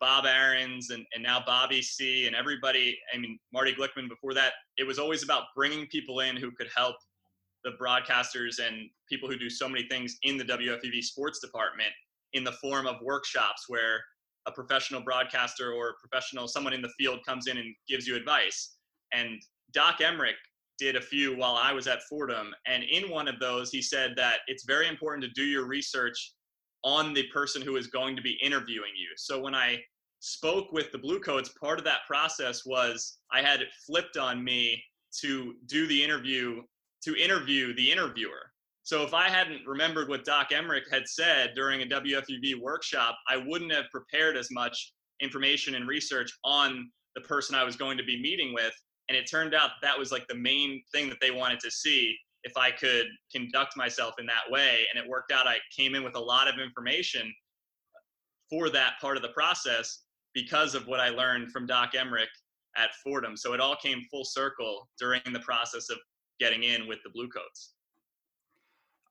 Bob 0.00 0.26
Ahrens 0.26 0.90
and, 0.90 1.04
and 1.14 1.22
now 1.22 1.42
Bobby 1.46 1.80
C 1.80 2.26
and 2.26 2.34
everybody, 2.34 2.98
I 3.14 3.18
mean, 3.18 3.38
Marty 3.52 3.72
Glickman 3.72 4.08
before 4.08 4.34
that, 4.34 4.52
it 4.76 4.84
was 4.84 4.98
always 4.98 5.22
about 5.22 5.44
bringing 5.54 5.86
people 5.86 6.20
in 6.20 6.36
who 6.36 6.50
could 6.50 6.68
help 6.74 6.96
the 7.62 7.72
broadcasters 7.80 8.58
and 8.64 8.90
people 9.08 9.28
who 9.28 9.38
do 9.38 9.48
so 9.48 9.68
many 9.68 9.86
things 9.88 10.18
in 10.22 10.36
the 10.36 10.44
WFUV 10.44 11.02
sports 11.02 11.38
department 11.40 11.90
in 12.34 12.44
the 12.44 12.52
form 12.52 12.86
of 12.86 12.96
workshops 13.02 13.64
where 13.68 14.00
a 14.46 14.52
professional 14.52 15.00
broadcaster 15.00 15.72
or 15.72 15.94
professional, 16.00 16.46
someone 16.46 16.74
in 16.74 16.82
the 16.82 16.90
field 16.98 17.20
comes 17.26 17.46
in 17.46 17.56
and 17.56 17.74
gives 17.88 18.06
you 18.06 18.16
advice. 18.16 18.76
And 19.12 19.40
Doc 19.72 20.00
Emrick 20.00 20.34
did 20.78 20.96
a 20.96 21.00
few 21.00 21.36
while 21.36 21.54
I 21.54 21.72
was 21.72 21.86
at 21.86 22.02
Fordham. 22.04 22.54
And 22.66 22.82
in 22.84 23.10
one 23.10 23.28
of 23.28 23.38
those, 23.38 23.70
he 23.70 23.82
said 23.82 24.14
that 24.16 24.38
it's 24.46 24.64
very 24.64 24.88
important 24.88 25.24
to 25.24 25.30
do 25.30 25.44
your 25.44 25.66
research 25.66 26.32
on 26.84 27.14
the 27.14 27.24
person 27.32 27.62
who 27.62 27.76
is 27.76 27.86
going 27.86 28.16
to 28.16 28.22
be 28.22 28.38
interviewing 28.42 28.92
you. 28.96 29.08
So 29.16 29.40
when 29.40 29.54
I 29.54 29.78
spoke 30.20 30.72
with 30.72 30.90
the 30.92 30.98
Blue 30.98 31.20
Bluecoats, 31.20 31.50
part 31.60 31.78
of 31.78 31.84
that 31.84 32.06
process 32.06 32.64
was 32.66 33.18
I 33.32 33.42
had 33.42 33.60
it 33.60 33.68
flipped 33.86 34.16
on 34.16 34.42
me 34.42 34.82
to 35.20 35.54
do 35.66 35.86
the 35.86 36.02
interview, 36.02 36.62
to 37.04 37.16
interview 37.16 37.74
the 37.74 37.90
interviewer. 37.90 38.50
So 38.82 39.02
if 39.02 39.14
I 39.14 39.30
hadn't 39.30 39.66
remembered 39.66 40.08
what 40.08 40.24
Doc 40.24 40.50
Emrick 40.50 40.90
had 40.90 41.08
said 41.08 41.52
during 41.54 41.80
a 41.80 41.86
WFUV 41.86 42.60
workshop, 42.60 43.16
I 43.28 43.38
wouldn't 43.38 43.72
have 43.72 43.86
prepared 43.90 44.36
as 44.36 44.48
much 44.50 44.92
information 45.20 45.74
and 45.74 45.88
research 45.88 46.30
on 46.44 46.90
the 47.14 47.22
person 47.22 47.54
I 47.54 47.64
was 47.64 47.76
going 47.76 47.96
to 47.96 48.04
be 48.04 48.20
meeting 48.20 48.52
with 48.52 48.74
and 49.08 49.16
it 49.16 49.28
turned 49.30 49.54
out 49.54 49.70
that 49.82 49.98
was 49.98 50.10
like 50.12 50.26
the 50.28 50.34
main 50.34 50.82
thing 50.92 51.08
that 51.08 51.18
they 51.20 51.30
wanted 51.30 51.60
to 51.60 51.70
see 51.70 52.16
if 52.44 52.56
I 52.56 52.70
could 52.70 53.06
conduct 53.34 53.76
myself 53.76 54.14
in 54.18 54.26
that 54.26 54.50
way. 54.50 54.86
And 54.92 55.02
it 55.02 55.08
worked 55.08 55.32
out. 55.32 55.46
I 55.46 55.56
came 55.76 55.94
in 55.94 56.04
with 56.04 56.16
a 56.16 56.20
lot 56.20 56.48
of 56.48 56.58
information 56.58 57.32
for 58.50 58.70
that 58.70 58.94
part 59.00 59.16
of 59.16 59.22
the 59.22 59.30
process 59.30 60.04
because 60.34 60.74
of 60.74 60.86
what 60.86 61.00
I 61.00 61.08
learned 61.08 61.50
from 61.52 61.66
Doc 61.66 61.92
Emrick 61.94 62.26
at 62.76 62.90
Fordham. 63.02 63.36
So 63.36 63.52
it 63.52 63.60
all 63.60 63.76
came 63.76 64.02
full 64.10 64.24
circle 64.24 64.88
during 64.98 65.22
the 65.32 65.40
process 65.40 65.90
of 65.90 65.98
getting 66.40 66.64
in 66.64 66.86
with 66.86 66.98
the 67.04 67.10
Bluecoats. 67.10 67.74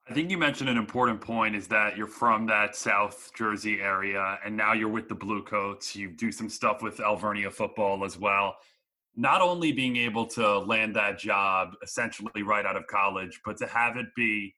I 0.06 0.12
think 0.12 0.30
you 0.30 0.36
mentioned 0.36 0.68
an 0.68 0.76
important 0.76 1.20
point 1.20 1.56
is 1.56 1.66
that 1.68 1.96
you're 1.96 2.06
from 2.06 2.46
that 2.46 2.76
South 2.76 3.30
Jersey 3.34 3.80
area 3.80 4.38
and 4.44 4.54
now 4.54 4.74
you're 4.74 4.88
with 4.88 5.08
the 5.08 5.14
Bluecoats. 5.14 5.96
You 5.96 6.10
do 6.10 6.30
some 6.30 6.50
stuff 6.50 6.82
with 6.82 7.00
Alvernia 7.00 7.50
football 7.50 8.04
as 8.04 8.18
well 8.18 8.56
not 9.16 9.40
only 9.40 9.72
being 9.72 9.96
able 9.96 10.26
to 10.26 10.58
land 10.58 10.96
that 10.96 11.18
job 11.18 11.74
essentially 11.82 12.42
right 12.42 12.66
out 12.66 12.76
of 12.76 12.86
college, 12.86 13.40
but 13.44 13.56
to 13.58 13.66
have 13.66 13.96
it 13.96 14.06
be 14.16 14.54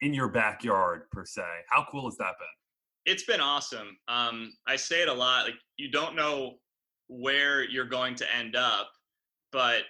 in 0.00 0.14
your 0.14 0.28
backyard 0.28 1.02
per 1.10 1.24
se. 1.24 1.42
How 1.68 1.86
cool 1.90 2.04
has 2.04 2.16
that 2.18 2.34
been? 2.38 3.12
It's 3.12 3.24
been 3.24 3.40
awesome. 3.40 3.96
Um, 4.08 4.52
I 4.66 4.76
say 4.76 5.02
it 5.02 5.08
a 5.08 5.12
lot. 5.12 5.44
Like 5.44 5.54
you 5.76 5.90
don't 5.90 6.14
know 6.14 6.54
where 7.08 7.68
you're 7.68 7.86
going 7.86 8.14
to 8.16 8.36
end 8.36 8.54
up, 8.54 8.88
but 9.52 9.82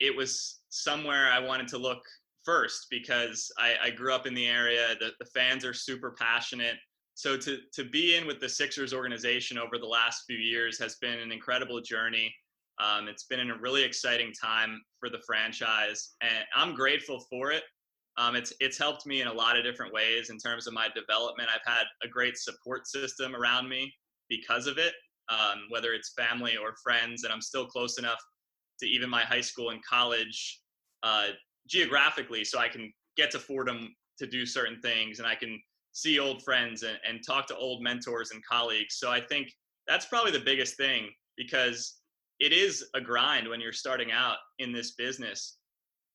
it 0.00 0.14
was 0.16 0.60
somewhere 0.68 1.30
I 1.32 1.38
wanted 1.40 1.68
to 1.68 1.78
look 1.78 2.02
first 2.44 2.86
because 2.90 3.50
I, 3.58 3.74
I 3.84 3.90
grew 3.90 4.14
up 4.14 4.26
in 4.26 4.34
the 4.34 4.46
area. 4.46 4.94
The, 5.00 5.10
the 5.18 5.26
fans 5.26 5.64
are 5.64 5.74
super 5.74 6.14
passionate. 6.18 6.76
So 7.14 7.36
to 7.36 7.58
to 7.74 7.84
be 7.84 8.14
in 8.14 8.26
with 8.26 8.38
the 8.38 8.48
Sixers 8.48 8.94
organization 8.94 9.58
over 9.58 9.76
the 9.76 9.86
last 9.86 10.22
few 10.26 10.38
years 10.38 10.78
has 10.78 10.96
been 10.96 11.18
an 11.18 11.32
incredible 11.32 11.80
journey. 11.80 12.32
Um, 12.80 13.08
it's 13.08 13.24
been 13.24 13.50
a 13.50 13.58
really 13.58 13.82
exciting 13.82 14.32
time 14.32 14.80
for 15.00 15.08
the 15.08 15.20
franchise, 15.26 16.14
and 16.20 16.44
I'm 16.54 16.74
grateful 16.74 17.20
for 17.30 17.50
it. 17.50 17.62
Um, 18.16 18.34
it's 18.34 18.52
it's 18.60 18.78
helped 18.78 19.06
me 19.06 19.20
in 19.20 19.28
a 19.28 19.32
lot 19.32 19.56
of 19.56 19.64
different 19.64 19.92
ways 19.92 20.30
in 20.30 20.38
terms 20.38 20.66
of 20.66 20.74
my 20.74 20.88
development. 20.94 21.48
I've 21.54 21.72
had 21.72 21.84
a 22.02 22.08
great 22.08 22.36
support 22.36 22.86
system 22.86 23.34
around 23.34 23.68
me 23.68 23.92
because 24.28 24.66
of 24.66 24.78
it, 24.78 24.92
um, 25.28 25.62
whether 25.70 25.92
it's 25.92 26.12
family 26.16 26.56
or 26.56 26.74
friends, 26.82 27.24
and 27.24 27.32
I'm 27.32 27.40
still 27.40 27.66
close 27.66 27.98
enough 27.98 28.18
to 28.80 28.86
even 28.86 29.10
my 29.10 29.22
high 29.22 29.40
school 29.40 29.70
and 29.70 29.80
college 29.84 30.60
uh, 31.02 31.28
geographically, 31.68 32.44
so 32.44 32.58
I 32.58 32.68
can 32.68 32.92
get 33.16 33.30
to 33.32 33.38
Fordham 33.38 33.94
to 34.18 34.26
do 34.26 34.46
certain 34.46 34.80
things, 34.80 35.18
and 35.18 35.26
I 35.26 35.34
can 35.34 35.60
see 35.92 36.18
old 36.18 36.42
friends 36.42 36.84
and, 36.84 36.98
and 37.08 37.20
talk 37.26 37.46
to 37.48 37.56
old 37.56 37.82
mentors 37.82 38.30
and 38.30 38.44
colleagues. 38.44 38.98
So 38.98 39.10
I 39.10 39.20
think 39.20 39.48
that's 39.88 40.06
probably 40.06 40.32
the 40.32 40.40
biggest 40.40 40.76
thing 40.76 41.08
because 41.36 41.98
it 42.40 42.52
is 42.52 42.84
a 42.94 43.00
grind 43.00 43.48
when 43.48 43.60
you're 43.60 43.72
starting 43.72 44.12
out 44.12 44.36
in 44.58 44.72
this 44.72 44.92
business. 44.92 45.58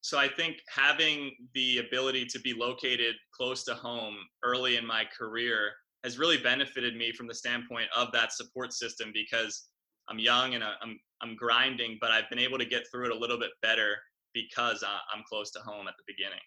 So 0.01 0.17
I 0.17 0.27
think 0.27 0.57
having 0.67 1.31
the 1.53 1.79
ability 1.79 2.25
to 2.25 2.39
be 2.39 2.53
located 2.53 3.15
close 3.33 3.63
to 3.65 3.73
home 3.73 4.15
early 4.43 4.75
in 4.75 4.85
my 4.85 5.05
career 5.17 5.71
has 6.03 6.19
really 6.19 6.37
benefited 6.37 6.97
me 6.97 7.13
from 7.13 7.27
the 7.27 7.33
standpoint 7.33 7.87
of 7.95 8.11
that 8.11 8.33
support 8.33 8.73
system 8.73 9.11
because 9.13 9.69
I'm 10.09 10.19
young 10.19 10.55
and 10.55 10.63
I'm 10.63 10.99
I'm 11.21 11.37
grinding, 11.37 11.97
but 12.01 12.11
I've 12.11 12.29
been 12.29 12.39
able 12.39 12.57
to 12.57 12.65
get 12.65 12.83
through 12.91 13.05
it 13.05 13.11
a 13.15 13.17
little 13.17 13.39
bit 13.39 13.51
better 13.61 13.95
because 14.33 14.83
I'm 14.83 15.23
close 15.23 15.51
to 15.51 15.59
home 15.59 15.87
at 15.87 15.93
the 15.97 16.03
beginning. 16.05 16.39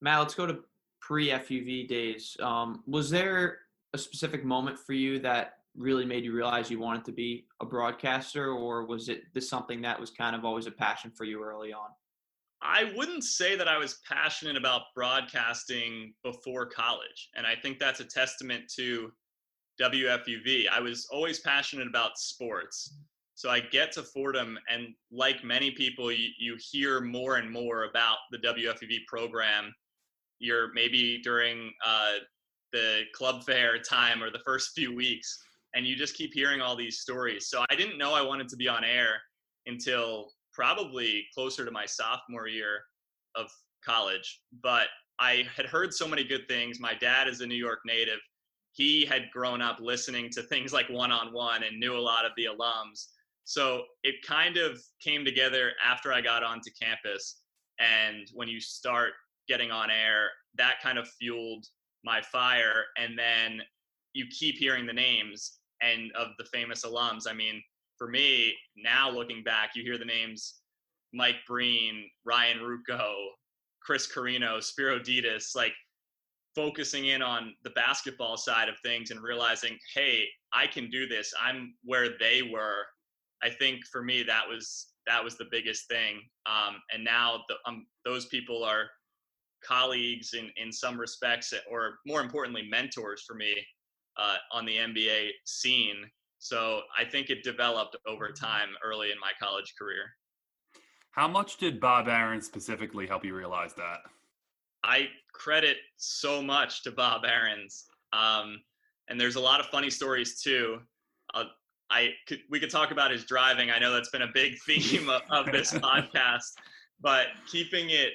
Matt, 0.00 0.20
let's 0.20 0.34
go 0.34 0.46
to 0.46 0.60
pre-FUV 1.02 1.86
days. 1.86 2.36
Um, 2.40 2.82
was 2.86 3.10
there 3.10 3.58
a 3.92 3.98
specific 3.98 4.44
moment 4.44 4.78
for 4.78 4.94
you 4.94 5.18
that 5.18 5.54
really 5.76 6.04
made 6.04 6.24
you 6.24 6.32
realize 6.32 6.70
you 6.70 6.78
wanted 6.78 7.04
to 7.04 7.12
be 7.12 7.46
a 7.60 7.66
broadcaster, 7.66 8.52
or 8.52 8.86
was 8.86 9.08
it 9.08 9.22
this 9.34 9.48
something 9.48 9.80
that 9.82 9.98
was 9.98 10.10
kind 10.10 10.34
of 10.34 10.44
always 10.44 10.66
a 10.66 10.70
passion 10.70 11.10
for 11.16 11.24
you 11.24 11.42
early 11.42 11.72
on? 11.72 11.88
I 12.62 12.92
wouldn't 12.94 13.24
say 13.24 13.56
that 13.56 13.68
I 13.68 13.78
was 13.78 14.00
passionate 14.06 14.56
about 14.56 14.82
broadcasting 14.94 16.12
before 16.22 16.66
college, 16.66 17.30
and 17.34 17.46
I 17.46 17.54
think 17.54 17.78
that's 17.78 18.00
a 18.00 18.04
testament 18.04 18.64
to 18.76 19.10
WFUV. 19.80 20.68
I 20.70 20.80
was 20.80 21.06
always 21.10 21.40
passionate 21.40 21.86
about 21.86 22.18
sports. 22.18 22.94
So 23.34 23.48
I 23.48 23.60
get 23.60 23.92
to 23.92 24.02
Fordham, 24.02 24.58
and 24.68 24.88
like 25.10 25.42
many 25.42 25.70
people, 25.70 26.12
you, 26.12 26.28
you 26.38 26.58
hear 26.70 27.00
more 27.00 27.36
and 27.36 27.50
more 27.50 27.84
about 27.84 28.18
the 28.30 28.38
WFUV 28.38 29.06
program 29.08 29.72
you're 30.40 30.72
maybe 30.72 31.20
during 31.22 31.70
uh, 31.86 32.14
the 32.72 33.02
club 33.14 33.44
fair 33.44 33.78
time 33.78 34.22
or 34.22 34.30
the 34.30 34.40
first 34.44 34.70
few 34.74 34.94
weeks, 34.94 35.38
and 35.74 35.86
you 35.86 35.96
just 35.96 36.16
keep 36.16 36.32
hearing 36.34 36.60
all 36.60 36.76
these 36.76 37.00
stories. 37.00 37.48
So 37.48 37.64
I 37.70 37.74
didn't 37.74 37.98
know 37.98 38.14
I 38.14 38.22
wanted 38.22 38.48
to 38.48 38.56
be 38.56 38.68
on 38.68 38.84
air 38.84 39.20
until 39.66 40.30
probably 40.52 41.24
closer 41.34 41.64
to 41.64 41.70
my 41.70 41.86
sophomore 41.86 42.48
year 42.48 42.80
of 43.36 43.50
college. 43.84 44.40
But 44.62 44.88
I 45.18 45.44
had 45.54 45.66
heard 45.66 45.94
so 45.94 46.08
many 46.08 46.24
good 46.24 46.48
things. 46.48 46.80
My 46.80 46.94
dad 46.94 47.28
is 47.28 47.40
a 47.40 47.46
New 47.46 47.54
York 47.54 47.80
native. 47.84 48.18
He 48.72 49.04
had 49.04 49.30
grown 49.32 49.60
up 49.60 49.78
listening 49.80 50.30
to 50.30 50.42
things 50.42 50.72
like 50.72 50.88
one 50.88 51.12
on 51.12 51.32
one 51.32 51.62
and 51.62 51.78
knew 51.78 51.96
a 51.96 52.00
lot 52.00 52.24
of 52.24 52.32
the 52.36 52.46
alums. 52.46 53.06
So 53.44 53.82
it 54.02 54.16
kind 54.26 54.56
of 54.56 54.80
came 55.02 55.24
together 55.24 55.72
after 55.84 56.12
I 56.12 56.20
got 56.20 56.42
onto 56.42 56.70
campus. 56.80 57.42
And 57.78 58.28
when 58.34 58.48
you 58.48 58.60
start 58.60 59.12
getting 59.48 59.70
on 59.70 59.90
air, 59.90 60.28
that 60.56 60.76
kind 60.82 60.98
of 60.98 61.08
fueled 61.20 61.66
my 62.04 62.22
fire. 62.22 62.84
And 62.96 63.18
then 63.18 63.60
you 64.12 64.26
keep 64.30 64.56
hearing 64.56 64.86
the 64.86 64.92
names 64.92 65.59
and 65.82 66.12
of 66.12 66.28
the 66.38 66.44
famous 66.44 66.84
alums. 66.84 67.22
I 67.28 67.32
mean, 67.32 67.62
for 67.96 68.08
me, 68.08 68.54
now 68.76 69.10
looking 69.10 69.42
back, 69.42 69.70
you 69.74 69.82
hear 69.82 69.98
the 69.98 70.04
names 70.04 70.60
Mike 71.12 71.36
Breen, 71.46 72.08
Ryan 72.24 72.58
Ruocco, 72.58 73.12
Chris 73.82 74.06
Carrino, 74.06 74.60
Spiro 74.60 74.98
Dedes, 74.98 75.52
like 75.54 75.72
focusing 76.54 77.06
in 77.06 77.22
on 77.22 77.54
the 77.62 77.70
basketball 77.70 78.36
side 78.36 78.68
of 78.68 78.74
things 78.84 79.10
and 79.10 79.22
realizing, 79.22 79.78
hey, 79.94 80.24
I 80.52 80.66
can 80.66 80.90
do 80.90 81.06
this. 81.06 81.32
I'm 81.40 81.74
where 81.84 82.08
they 82.18 82.42
were. 82.42 82.84
I 83.42 83.50
think 83.50 83.80
for 83.90 84.02
me 84.02 84.22
that 84.24 84.46
was 84.48 84.88
that 85.06 85.22
was 85.24 85.36
the 85.36 85.46
biggest 85.50 85.88
thing. 85.88 86.20
Um, 86.46 86.76
and 86.92 87.02
now 87.02 87.42
the, 87.48 87.56
um, 87.66 87.86
those 88.04 88.26
people 88.26 88.62
are 88.62 88.84
colleagues 89.64 90.34
in, 90.34 90.50
in 90.56 90.72
some 90.72 90.98
respects, 90.98 91.52
or 91.70 91.98
more 92.06 92.20
importantly, 92.20 92.68
mentors 92.70 93.24
for 93.26 93.34
me 93.34 93.56
uh, 94.20 94.36
on 94.52 94.66
the 94.66 94.76
NBA 94.76 95.30
scene. 95.46 96.04
So 96.38 96.82
I 96.98 97.04
think 97.04 97.30
it 97.30 97.42
developed 97.42 97.96
over 98.06 98.30
time 98.30 98.68
early 98.84 99.10
in 99.10 99.18
my 99.20 99.32
college 99.42 99.74
career. 99.78 100.04
How 101.12 101.26
much 101.26 101.56
did 101.56 101.80
Bob 101.80 102.08
Aaron 102.08 102.40
specifically 102.40 103.06
help 103.06 103.24
you 103.24 103.34
realize 103.34 103.74
that? 103.74 103.98
I 104.84 105.08
credit 105.32 105.76
so 105.96 106.42
much 106.42 106.82
to 106.84 106.92
Bob 106.92 107.24
Ahrens. 107.24 107.86
Um, 108.12 108.60
and 109.08 109.20
there's 109.20 109.36
a 109.36 109.40
lot 109.40 109.60
of 109.60 109.66
funny 109.66 109.90
stories 109.90 110.40
too. 110.40 110.78
Uh, 111.34 111.44
I 111.90 112.10
could, 112.28 112.38
we 112.48 112.60
could 112.60 112.70
talk 112.70 112.92
about 112.92 113.10
his 113.10 113.24
driving. 113.24 113.70
I 113.70 113.78
know 113.78 113.92
that's 113.92 114.10
been 114.10 114.22
a 114.22 114.30
big 114.32 114.54
theme 114.66 115.08
of, 115.08 115.22
of 115.30 115.46
this 115.46 115.72
podcast, 115.74 116.52
but 117.00 117.28
keeping 117.46 117.90
it 117.90 118.12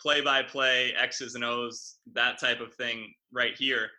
play 0.00 0.20
by 0.20 0.42
play, 0.42 0.92
X's 0.98 1.34
and 1.34 1.44
O's, 1.44 1.96
that 2.14 2.40
type 2.40 2.60
of 2.60 2.74
thing 2.74 3.12
right 3.32 3.54
here. 3.56 3.90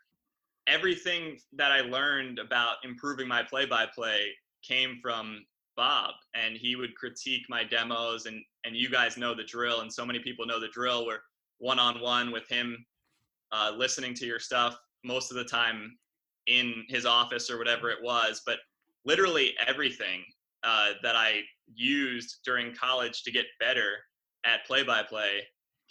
Everything 0.68 1.38
that 1.54 1.72
I 1.72 1.82
learned 1.82 2.40
about 2.40 2.78
improving 2.84 3.28
my 3.28 3.44
play 3.44 3.66
by 3.66 3.86
play 3.94 4.30
came 4.64 5.00
from 5.02 5.46
Bob 5.78 6.12
and 6.34 6.56
he 6.56 6.76
would 6.76 6.96
critique 6.96 7.44
my 7.50 7.64
demos 7.64 8.26
and 8.26 8.42
and 8.64 8.76
you 8.76 8.90
guys 8.90 9.18
know 9.18 9.36
the 9.36 9.44
drill 9.44 9.82
and 9.82 9.92
so 9.92 10.06
many 10.06 10.20
people 10.20 10.46
know 10.46 10.60
the 10.60 10.70
drill 10.70 11.06
We're 11.06 11.20
one 11.60 11.80
on 11.80 12.00
one 12.02 12.32
with 12.32 12.48
him 12.48 12.86
uh, 13.52 13.74
listening 13.76 14.14
to 14.16 14.26
your 14.26 14.40
stuff 14.40 14.78
most 15.04 15.32
of 15.32 15.38
the 15.38 15.44
time 15.44 15.98
in 16.48 16.86
his 16.88 17.06
office 17.06 17.50
or 17.50 17.58
whatever 17.58 17.90
it 17.90 18.02
was 18.02 18.42
but 18.46 18.60
literally 19.04 19.54
everything 19.68 20.24
uh, 20.64 20.92
that 21.04 21.16
I 21.16 21.42
used 21.74 22.38
during 22.46 22.74
college 22.74 23.24
to 23.24 23.32
get 23.32 23.46
better 23.60 23.98
at 24.46 24.66
play 24.66 24.84
by 24.84 25.04
play 25.04 25.42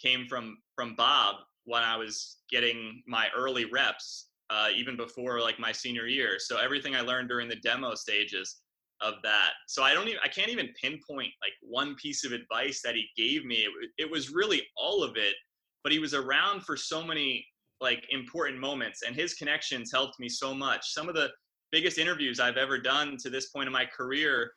came 0.01 0.27
from 0.27 0.57
from 0.75 0.95
Bob 0.95 1.35
when 1.65 1.83
I 1.83 1.97
was 1.97 2.37
getting 2.49 3.01
my 3.07 3.27
early 3.35 3.65
reps, 3.65 4.27
uh, 4.49 4.67
even 4.75 4.95
before 4.95 5.41
like 5.41 5.59
my 5.59 5.71
senior 5.71 6.07
year. 6.07 6.35
So 6.39 6.57
everything 6.57 6.95
I 6.95 7.01
learned 7.01 7.29
during 7.29 7.49
the 7.49 7.55
demo 7.57 7.95
stages 7.95 8.61
of 9.01 9.15
that. 9.23 9.51
So 9.67 9.83
I 9.83 9.93
don't 9.93 10.07
even 10.07 10.19
I 10.23 10.27
can't 10.27 10.49
even 10.49 10.69
pinpoint 10.81 11.31
like 11.41 11.53
one 11.61 11.95
piece 11.95 12.23
of 12.25 12.31
advice 12.31 12.81
that 12.83 12.95
he 12.95 13.07
gave 13.17 13.45
me. 13.45 13.55
It, 13.57 13.89
it 13.97 14.11
was 14.11 14.31
really 14.31 14.61
all 14.77 15.03
of 15.03 15.17
it, 15.17 15.35
but 15.83 15.91
he 15.91 15.99
was 15.99 16.13
around 16.13 16.63
for 16.63 16.77
so 16.77 17.03
many 17.03 17.45
like 17.81 18.05
important 18.09 18.59
moments, 18.59 19.01
and 19.05 19.15
his 19.15 19.33
connections 19.33 19.91
helped 19.91 20.19
me 20.19 20.29
so 20.29 20.53
much. 20.53 20.93
Some 20.93 21.09
of 21.09 21.15
the 21.15 21.29
biggest 21.71 21.97
interviews 21.97 22.39
I've 22.39 22.57
ever 22.57 22.79
done 22.79 23.17
to 23.17 23.29
this 23.29 23.49
point 23.49 23.67
in 23.67 23.73
my 23.73 23.85
career, 23.85 24.51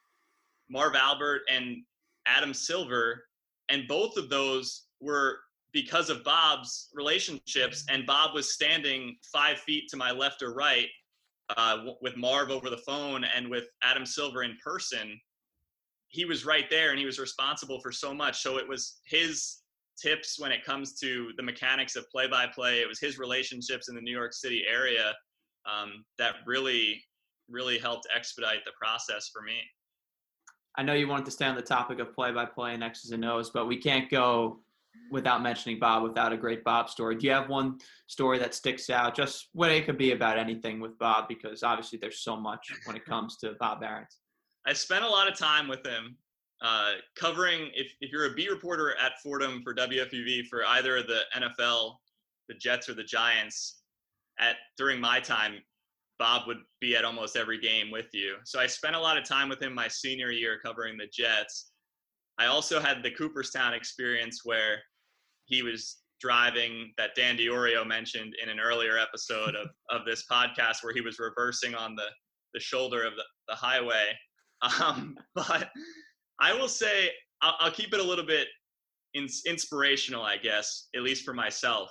Marv 0.70 0.94
Albert 0.94 1.42
and 1.50 1.78
Adam 2.26 2.54
Silver, 2.54 3.24
and 3.70 3.88
both 3.88 4.16
of 4.16 4.28
those 4.28 4.84
were 5.00 5.38
because 5.72 6.10
of 6.10 6.24
Bob's 6.24 6.88
relationships, 6.94 7.84
and 7.90 8.06
Bob 8.06 8.34
was 8.34 8.54
standing 8.54 9.16
five 9.32 9.58
feet 9.58 9.88
to 9.90 9.96
my 9.96 10.10
left 10.10 10.42
or 10.42 10.54
right 10.54 10.88
uh, 11.56 11.84
with 12.00 12.16
Marv 12.16 12.50
over 12.50 12.70
the 12.70 12.78
phone 12.78 13.24
and 13.24 13.50
with 13.50 13.64
Adam 13.82 14.06
Silver 14.06 14.42
in 14.42 14.56
person. 14.64 15.18
He 16.08 16.24
was 16.24 16.46
right 16.46 16.70
there, 16.70 16.90
and 16.90 16.98
he 16.98 17.04
was 17.04 17.18
responsible 17.18 17.80
for 17.80 17.92
so 17.92 18.14
much. 18.14 18.40
So 18.40 18.56
it 18.56 18.66
was 18.66 19.00
his 19.04 19.58
tips 20.00 20.38
when 20.38 20.52
it 20.52 20.64
comes 20.64 20.98
to 21.00 21.32
the 21.36 21.42
mechanics 21.42 21.96
of 21.96 22.08
play-by-play. 22.10 22.80
It 22.80 22.88
was 22.88 22.98
his 22.98 23.18
relationships 23.18 23.88
in 23.88 23.94
the 23.94 24.00
New 24.00 24.16
York 24.16 24.32
City 24.32 24.62
area 24.70 25.12
um, 25.66 26.04
that 26.18 26.36
really, 26.46 27.02
really 27.50 27.78
helped 27.78 28.06
expedite 28.14 28.64
the 28.64 28.72
process 28.80 29.28
for 29.30 29.42
me. 29.42 29.58
I 30.76 30.82
know 30.82 30.94
you 30.94 31.08
wanted 31.08 31.24
to 31.26 31.30
stay 31.32 31.46
on 31.46 31.56
the 31.56 31.62
topic 31.62 31.98
of 31.98 32.14
play-by-play 32.14 32.72
and 32.74 32.84
X's 32.84 33.10
and 33.10 33.24
O's, 33.24 33.50
but 33.50 33.66
we 33.66 33.76
can't 33.76 34.08
go 34.08 34.60
without 35.10 35.42
mentioning 35.42 35.78
Bob, 35.78 36.02
without 36.02 36.32
a 36.32 36.36
great 36.36 36.64
Bob 36.64 36.88
story. 36.88 37.16
Do 37.16 37.26
you 37.26 37.32
have 37.32 37.48
one 37.48 37.78
story 38.06 38.38
that 38.38 38.54
sticks 38.54 38.90
out? 38.90 39.14
Just 39.14 39.48
what 39.52 39.70
it 39.70 39.86
could 39.86 39.98
be 39.98 40.12
about 40.12 40.38
anything 40.38 40.80
with 40.80 40.98
Bob, 40.98 41.28
because 41.28 41.62
obviously 41.62 41.98
there's 41.98 42.20
so 42.20 42.36
much 42.36 42.70
when 42.84 42.96
it 42.96 43.04
comes 43.04 43.36
to 43.38 43.54
Bob 43.58 43.82
Ahrens. 43.82 44.18
I 44.66 44.72
spent 44.72 45.04
a 45.04 45.08
lot 45.08 45.30
of 45.30 45.38
time 45.38 45.68
with 45.68 45.84
him 45.86 46.16
uh, 46.62 46.92
covering. 47.16 47.70
If 47.74 47.92
if 48.00 48.10
you're 48.12 48.30
a 48.30 48.34
beat 48.34 48.50
reporter 48.50 48.94
at 48.96 49.12
Fordham 49.22 49.62
for 49.62 49.74
WFUV 49.74 50.46
for 50.46 50.64
either 50.66 51.02
the 51.02 51.20
NFL, 51.34 51.94
the 52.48 52.54
Jets, 52.54 52.88
or 52.88 52.94
the 52.94 53.04
Giants, 53.04 53.82
at 54.38 54.56
during 54.76 55.00
my 55.00 55.20
time, 55.20 55.54
Bob 56.18 56.46
would 56.46 56.58
be 56.80 56.96
at 56.96 57.04
almost 57.04 57.36
every 57.36 57.58
game 57.60 57.90
with 57.90 58.12
you. 58.12 58.36
So 58.44 58.58
I 58.58 58.66
spent 58.66 58.96
a 58.96 59.00
lot 59.00 59.16
of 59.16 59.24
time 59.24 59.48
with 59.48 59.62
him 59.62 59.74
my 59.74 59.88
senior 59.88 60.30
year 60.30 60.58
covering 60.62 60.96
the 60.98 61.06
Jets 61.12 61.70
I 62.38 62.46
also 62.46 62.80
had 62.80 63.02
the 63.02 63.10
Cooperstown 63.10 63.74
experience 63.74 64.42
where 64.44 64.78
he 65.46 65.62
was 65.62 65.98
driving 66.20 66.92
that 66.96 67.14
Dan 67.14 67.36
Diorio 67.36 67.86
mentioned 67.86 68.34
in 68.42 68.48
an 68.48 68.60
earlier 68.60 68.98
episode 68.98 69.54
of, 69.54 69.68
of 69.90 70.06
this 70.06 70.24
podcast 70.30 70.82
where 70.82 70.94
he 70.94 71.00
was 71.00 71.18
reversing 71.18 71.74
on 71.74 71.94
the, 71.94 72.06
the 72.54 72.60
shoulder 72.60 73.04
of 73.04 73.14
the, 73.16 73.24
the 73.48 73.54
highway. 73.54 74.12
Um, 74.80 75.16
but 75.34 75.70
I 76.40 76.54
will 76.54 76.68
say, 76.68 77.10
I'll, 77.42 77.54
I'll, 77.60 77.70
keep 77.70 77.92
it 77.94 78.00
a 78.00 78.02
little 78.02 78.26
bit 78.26 78.48
in, 79.14 79.26
inspirational, 79.46 80.22
I 80.22 80.36
guess, 80.36 80.88
at 80.94 81.02
least 81.02 81.24
for 81.24 81.34
myself. 81.34 81.90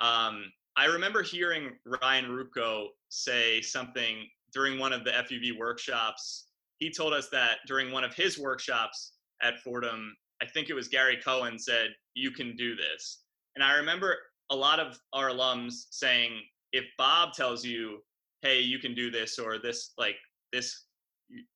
Um, 0.00 0.44
I 0.76 0.84
remember 0.84 1.22
hearing 1.22 1.72
Ryan 2.02 2.26
Ruocco 2.26 2.86
say 3.08 3.60
something 3.60 4.28
during 4.52 4.78
one 4.78 4.92
of 4.92 5.04
the 5.04 5.10
FUV 5.10 5.58
workshops. 5.58 6.46
He 6.78 6.92
told 6.92 7.12
us 7.12 7.28
that 7.30 7.58
during 7.66 7.90
one 7.90 8.04
of 8.04 8.14
his 8.14 8.38
workshops 8.38 9.14
at 9.42 9.60
Fordham, 9.60 10.14
I 10.42 10.46
think 10.46 10.68
it 10.68 10.74
was 10.74 10.88
Gary 10.88 11.18
Cohen 11.22 11.58
said, 11.58 11.90
You 12.14 12.30
can 12.30 12.56
do 12.56 12.76
this. 12.76 13.22
And 13.56 13.64
I 13.64 13.76
remember 13.76 14.16
a 14.50 14.56
lot 14.56 14.80
of 14.80 14.98
our 15.12 15.30
alums 15.30 15.86
saying, 15.90 16.32
if 16.72 16.84
Bob 16.96 17.32
tells 17.32 17.64
you, 17.64 17.98
hey, 18.42 18.60
you 18.60 18.78
can 18.78 18.94
do 18.94 19.10
this 19.10 19.38
or 19.38 19.58
this, 19.58 19.92
like, 19.98 20.16
this, 20.52 20.84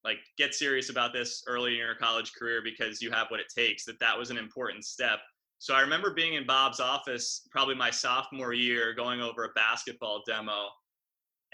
like, 0.05 0.19
get 0.37 0.55
serious 0.55 0.91
about 0.91 1.12
this 1.12 1.43
early 1.47 1.73
in 1.73 1.79
your 1.79 1.95
college 1.95 2.33
career 2.39 2.61
because 2.62 3.01
you 3.01 3.11
have 3.11 3.29
what 3.29 3.41
it 3.41 3.47
takes, 3.55 3.85
that 3.85 4.01
that 4.01 4.19
was 4.19 4.31
an 4.31 4.37
important 4.37 4.85
step. 4.85 5.21
So 5.59 5.75
I 5.75 5.81
remember 5.81 6.12
being 6.12 6.35
in 6.35 6.45
Bob's 6.45 6.81
office 6.81 7.47
probably 7.53 7.77
my 7.77 7.91
sophomore 7.91 8.53
year 8.53 8.95
going 8.95 9.21
over 9.21 9.45
a 9.45 9.49
basketball 9.55 10.23
demo. 10.27 10.67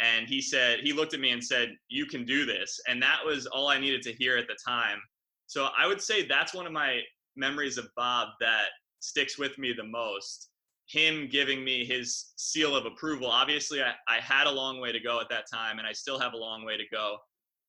And 0.01 0.27
he 0.27 0.41
said, 0.41 0.81
he 0.81 0.93
looked 0.93 1.13
at 1.13 1.21
me 1.21 1.31
and 1.31 1.45
said, 1.45 1.77
You 1.89 2.07
can 2.07 2.25
do 2.25 2.47
this. 2.47 2.81
And 2.89 3.03
that 3.03 3.19
was 3.25 3.47
all 3.47 3.69
I 3.69 3.79
needed 3.79 4.01
to 4.03 4.13
hear 4.13 4.39
at 4.39 4.47
the 4.47 4.57
time. 4.67 4.99
So 5.49 5.69
I 5.76 5.87
would 5.87 6.00
say 6.00 6.26
that's 6.26 6.55
one 6.55 6.67
of 6.67 6.73
my 6.73 7.00
memories 7.35 7.78
of 7.78 7.88
Bob 7.97 8.28
that 8.40 8.67
sticks 9.00 9.38
with 9.38 9.59
me 9.59 9.73
the 9.73 9.85
most. 9.85 10.50
Him 10.88 11.26
giving 11.31 11.64
me 11.64 11.87
his 11.87 12.33
seal 12.37 12.76
of 12.76 12.85
approval. 12.85 13.28
Obviously, 13.28 13.83
I, 13.83 13.93
I 14.07 14.21
had 14.21 14.47
a 14.47 14.50
long 14.50 14.78
way 14.78 14.93
to 14.93 15.00
go 15.00 15.21
at 15.21 15.28
that 15.31 15.45
time, 15.50 15.78
and 15.78 15.87
I 15.87 15.93
still 15.93 16.19
have 16.19 16.35
a 16.35 16.37
long 16.37 16.64
way 16.64 16.76
to 16.76 16.85
go. 16.93 17.17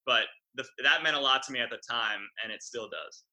But 0.05 0.23
the, 0.55 0.65
that 0.83 1.03
meant 1.03 1.15
a 1.15 1.19
lot 1.19 1.41
to 1.43 1.53
me 1.53 1.59
at 1.59 1.69
the 1.69 1.79
time, 1.89 2.19
and 2.43 2.51
it 2.51 2.63
still 2.63 2.89
does. 2.89 3.23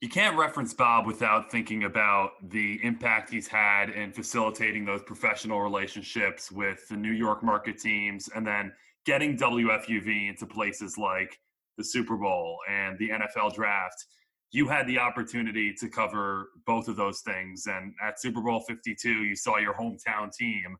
You 0.00 0.08
can't 0.08 0.36
reference 0.36 0.72
Bob 0.72 1.06
without 1.06 1.50
thinking 1.50 1.84
about 1.84 2.32
the 2.50 2.80
impact 2.82 3.30
he's 3.30 3.46
had 3.46 3.90
in 3.90 4.12
facilitating 4.12 4.84
those 4.84 5.02
professional 5.02 5.60
relationships 5.60 6.50
with 6.50 6.88
the 6.88 6.96
New 6.96 7.12
York 7.12 7.42
market 7.44 7.78
teams 7.78 8.28
and 8.34 8.46
then 8.46 8.72
getting 9.04 9.36
WFUV 9.36 10.30
into 10.30 10.46
places 10.46 10.98
like 10.98 11.38
the 11.78 11.84
Super 11.84 12.16
Bowl 12.16 12.58
and 12.68 12.98
the 12.98 13.10
NFL 13.10 13.54
draft 13.54 14.06
you 14.52 14.68
had 14.68 14.86
the 14.86 14.98
opportunity 14.98 15.72
to 15.72 15.88
cover 15.88 16.50
both 16.66 16.86
of 16.86 16.96
those 16.96 17.20
things. 17.20 17.66
And 17.66 17.94
at 18.02 18.20
Super 18.20 18.42
Bowl 18.42 18.60
52, 18.60 19.10
you 19.10 19.34
saw 19.34 19.56
your 19.56 19.74
hometown 19.74 20.30
team 20.30 20.76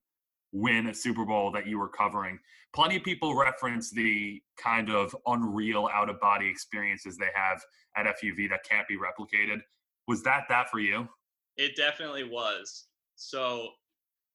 win 0.53 0.89
a 0.89 0.95
Super 0.95 1.25
Bowl 1.25 1.51
that 1.53 1.67
you 1.67 1.79
were 1.79 1.89
covering. 1.89 2.39
Plenty 2.75 2.97
of 2.97 3.03
people 3.03 3.35
reference 3.35 3.91
the 3.91 4.43
kind 4.59 4.91
of 4.91 5.17
unreal 5.27 5.89
out 5.93 6.11
of 6.11 6.21
body 6.21 6.49
experiences 6.49 7.17
they 7.17 7.31
have 7.35 7.63
at 7.97 8.05
FUV 8.19 8.49
that 8.51 8.63
can't 8.69 8.87
be 8.87 8.97
replicated. 8.97 9.61
Was 10.07 10.23
that 10.25 10.45
that 10.51 10.69
for 10.69 10.79
you? 10.79 11.09
It 11.57 11.75
definitely 11.75 12.25
was. 12.25 12.89
So 13.17 13.69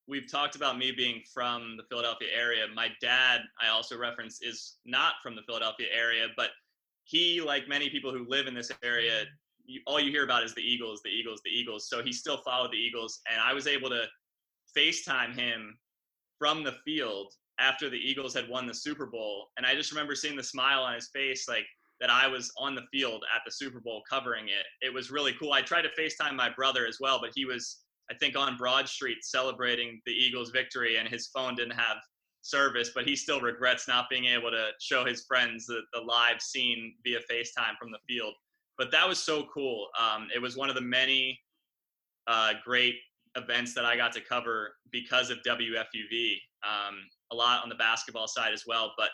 we've 0.08 0.30
talked 0.30 0.56
about 0.56 0.78
me 0.78 0.90
being 0.90 1.22
from 1.32 1.76
the 1.76 1.82
Philadelphia 1.88 2.28
area. 2.34 2.64
My 2.74 2.88
dad, 3.00 3.42
I 3.62 3.68
also 3.68 3.98
reference, 3.98 4.40
is 4.42 4.76
not 4.86 5.14
from 5.22 5.36
the 5.36 5.42
Philadelphia 5.42 5.86
area, 5.94 6.28
but 6.36 6.50
he, 7.04 7.40
like 7.40 7.68
many 7.68 7.90
people 7.90 8.10
who 8.12 8.26
live 8.28 8.46
in 8.46 8.54
this 8.54 8.70
area, 8.82 9.24
you, 9.64 9.80
all 9.86 10.00
you 10.00 10.10
hear 10.10 10.24
about 10.24 10.44
is 10.44 10.54
the 10.54 10.62
Eagles, 10.62 11.02
the 11.04 11.10
Eagles, 11.10 11.40
the 11.44 11.50
Eagles. 11.50 11.88
So 11.88 12.02
he 12.02 12.12
still 12.12 12.38
followed 12.38 12.72
the 12.72 12.78
Eagles, 12.78 13.20
and 13.30 13.40
I 13.40 13.52
was 13.52 13.66
able 13.66 13.90
to 13.90 14.04
FaceTime 14.76 15.34
him 15.34 15.78
from 16.38 16.64
the 16.64 16.76
field 16.84 17.34
after 17.60 17.90
the 17.90 17.96
Eagles 17.96 18.34
had 18.34 18.48
won 18.48 18.66
the 18.66 18.74
Super 18.74 19.06
Bowl, 19.06 19.48
and 19.56 19.66
I 19.66 19.74
just 19.74 19.90
remember 19.90 20.14
seeing 20.14 20.36
the 20.36 20.42
smile 20.42 20.82
on 20.82 20.94
his 20.94 21.08
face, 21.12 21.48
like 21.48 21.66
that 22.00 22.10
I 22.10 22.28
was 22.28 22.52
on 22.56 22.74
the 22.74 22.86
field 22.92 23.24
at 23.34 23.42
the 23.44 23.50
Super 23.50 23.80
Bowl 23.80 24.02
covering 24.08 24.46
it. 24.46 24.86
It 24.86 24.94
was 24.94 25.10
really 25.10 25.34
cool. 25.38 25.52
I 25.52 25.62
tried 25.62 25.82
to 25.82 25.88
FaceTime 26.00 26.36
my 26.36 26.48
brother 26.48 26.86
as 26.86 26.98
well, 27.00 27.18
but 27.20 27.30
he 27.34 27.44
was, 27.44 27.78
I 28.10 28.14
think, 28.14 28.36
on 28.36 28.56
Broad 28.56 28.88
Street 28.88 29.18
celebrating 29.22 30.00
the 30.06 30.12
Eagles' 30.12 30.50
victory, 30.50 30.96
and 30.96 31.08
his 31.08 31.28
phone 31.28 31.54
didn't 31.54 31.78
have 31.78 31.98
service, 32.42 32.90
but 32.94 33.06
he 33.06 33.14
still 33.14 33.40
regrets 33.40 33.88
not 33.88 34.06
being 34.08 34.24
able 34.26 34.50
to 34.50 34.68
show 34.80 35.04
his 35.04 35.24
friends 35.24 35.66
the, 35.66 35.80
the 35.92 36.00
live 36.00 36.40
scene 36.40 36.94
via 37.04 37.18
FaceTime 37.30 37.76
from 37.78 37.90
the 37.90 37.98
field. 38.08 38.34
But 38.78 38.90
that 38.92 39.06
was 39.06 39.18
so 39.18 39.46
cool. 39.52 39.88
Um, 39.98 40.28
it 40.34 40.40
was 40.40 40.56
one 40.56 40.68
of 40.68 40.74
the 40.74 40.80
many 40.80 41.38
uh, 42.26 42.52
great 42.64 42.94
events 43.36 43.74
that 43.74 43.84
I 43.84 43.96
got 43.96 44.12
to 44.12 44.20
cover 44.20 44.70
because 44.90 45.30
of 45.30 45.38
WFUV. 45.46 46.36
Um, 46.64 46.96
a 47.30 47.34
lot 47.34 47.62
on 47.62 47.68
the 47.68 47.74
basketball 47.74 48.28
side 48.28 48.52
as 48.52 48.64
well, 48.66 48.92
but 48.96 49.10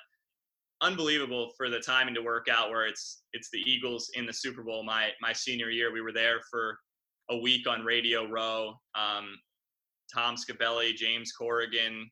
unbelievable 0.81 1.53
for 1.57 1.71
the 1.71 1.81
timing 1.81 2.15
to 2.15 2.23
work 2.23 2.47
out 2.51 2.71
where 2.71 2.87
it's 2.87 3.23
it's 3.33 3.49
the 3.51 3.63
Eagles 3.67 4.11
in 4.15 4.27
the 4.27 4.33
Super 4.33 4.63
Bowl. 4.63 4.85
My 4.85 5.11
my 5.21 5.33
senior 5.33 5.71
year, 5.71 5.93
we 5.93 6.01
were 6.01 6.13
there 6.13 6.41
for 6.51 6.79
a 7.31 7.39
week 7.39 7.67
on 7.69 7.85
Radio 7.85 8.29
Row. 8.29 8.75
Um, 8.95 9.39
Tom 10.13 10.37
Scabelli, 10.37 10.95
James 10.95 11.33
Corrigan, 11.33 12.09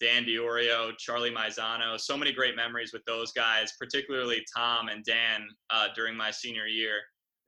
Dan 0.00 0.24
Diorio, 0.24 0.92
Charlie 0.98 1.30
Maizano, 1.30 1.98
so 1.98 2.16
many 2.16 2.32
great 2.32 2.56
memories 2.56 2.92
with 2.92 3.02
those 3.06 3.32
guys, 3.32 3.72
particularly 3.78 4.44
Tom 4.54 4.88
and 4.88 5.04
Dan 5.04 5.46
uh, 5.70 5.88
during 5.94 6.16
my 6.16 6.30
senior 6.30 6.66
year. 6.66 6.96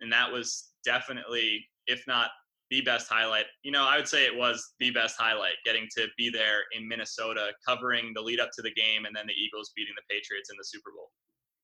And 0.01 0.13
that 0.13 0.31
was 0.31 0.71
definitely, 0.85 1.65
if 1.87 2.05
not 2.07 2.31
the 2.71 2.81
best 2.81 3.11
highlight, 3.11 3.47
you 3.63 3.73
know, 3.73 3.85
I 3.85 3.97
would 3.97 4.09
say 4.09 4.25
it 4.25 4.35
was 4.35 4.75
the 4.79 4.91
best 4.91 5.17
highlight 5.19 5.55
getting 5.65 5.89
to 5.97 6.07
be 6.17 6.31
there 6.31 6.61
in 6.77 6.89
Minnesota, 6.89 7.51
covering 7.67 8.13
the 8.15 8.23
lead 8.23 8.41
up 8.41 8.51
to 8.55 8.63
the 8.63 8.73
game 8.73 9.05
and 9.05 9.15
then 9.15 9.27
the 9.27 9.35
Eagles 9.35 9.73
beating 9.77 9.95
the 9.97 10.15
Patriots 10.15 10.51
in 10.51 10.57
the 10.57 10.65
Super 10.65 10.91
Bowl. 10.97 11.11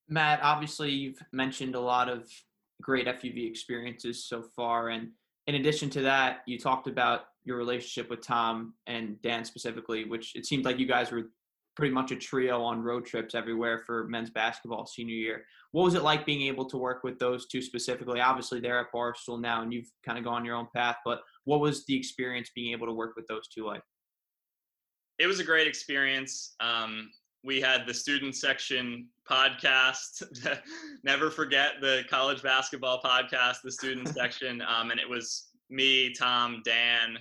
Matt, 0.08 0.40
obviously, 0.42 0.90
you've 0.90 1.22
mentioned 1.32 1.76
a 1.76 1.80
lot 1.80 2.08
of 2.08 2.28
great 2.82 3.06
FUV 3.06 3.48
experiences 3.48 4.26
so 4.26 4.42
far. 4.56 4.88
And 4.88 5.10
in 5.50 5.56
addition 5.56 5.90
to 5.90 6.02
that, 6.02 6.42
you 6.46 6.60
talked 6.60 6.86
about 6.86 7.22
your 7.44 7.56
relationship 7.56 8.08
with 8.08 8.24
Tom 8.24 8.74
and 8.86 9.20
Dan 9.20 9.44
specifically, 9.44 10.04
which 10.04 10.36
it 10.36 10.46
seemed 10.46 10.64
like 10.64 10.78
you 10.78 10.86
guys 10.86 11.10
were 11.10 11.24
pretty 11.74 11.92
much 11.92 12.12
a 12.12 12.16
trio 12.16 12.62
on 12.62 12.80
road 12.80 13.04
trips 13.04 13.34
everywhere 13.34 13.82
for 13.84 14.06
men's 14.06 14.30
basketball 14.30 14.86
senior 14.86 15.16
year. 15.16 15.42
What 15.72 15.82
was 15.82 15.94
it 15.94 16.04
like 16.04 16.24
being 16.24 16.42
able 16.42 16.66
to 16.66 16.76
work 16.76 17.02
with 17.02 17.18
those 17.18 17.48
two 17.48 17.60
specifically? 17.60 18.20
Obviously, 18.20 18.60
they're 18.60 18.78
at 18.78 18.92
Barstool 18.94 19.40
now, 19.40 19.62
and 19.62 19.72
you've 19.72 19.90
kind 20.06 20.18
of 20.18 20.24
gone 20.24 20.44
your 20.44 20.54
own 20.54 20.68
path. 20.72 20.96
But 21.04 21.20
what 21.46 21.58
was 21.58 21.84
the 21.86 21.96
experience 21.96 22.50
being 22.54 22.70
able 22.70 22.86
to 22.86 22.92
work 22.92 23.16
with 23.16 23.26
those 23.26 23.48
two 23.48 23.66
like? 23.66 23.82
It 25.18 25.26
was 25.26 25.40
a 25.40 25.44
great 25.44 25.66
experience. 25.66 26.54
Um, 26.60 27.10
we 27.42 27.60
had 27.60 27.86
the 27.86 27.94
student 27.94 28.36
section 28.36 29.08
podcast. 29.28 30.22
Never 31.04 31.30
forget 31.30 31.74
the 31.80 32.02
college 32.08 32.42
basketball 32.42 33.00
podcast, 33.02 33.56
the 33.64 33.72
student 33.72 34.08
section, 34.14 34.62
um, 34.62 34.90
and 34.90 35.00
it 35.00 35.08
was 35.08 35.48
me, 35.70 36.12
Tom, 36.12 36.62
Dan, 36.64 37.16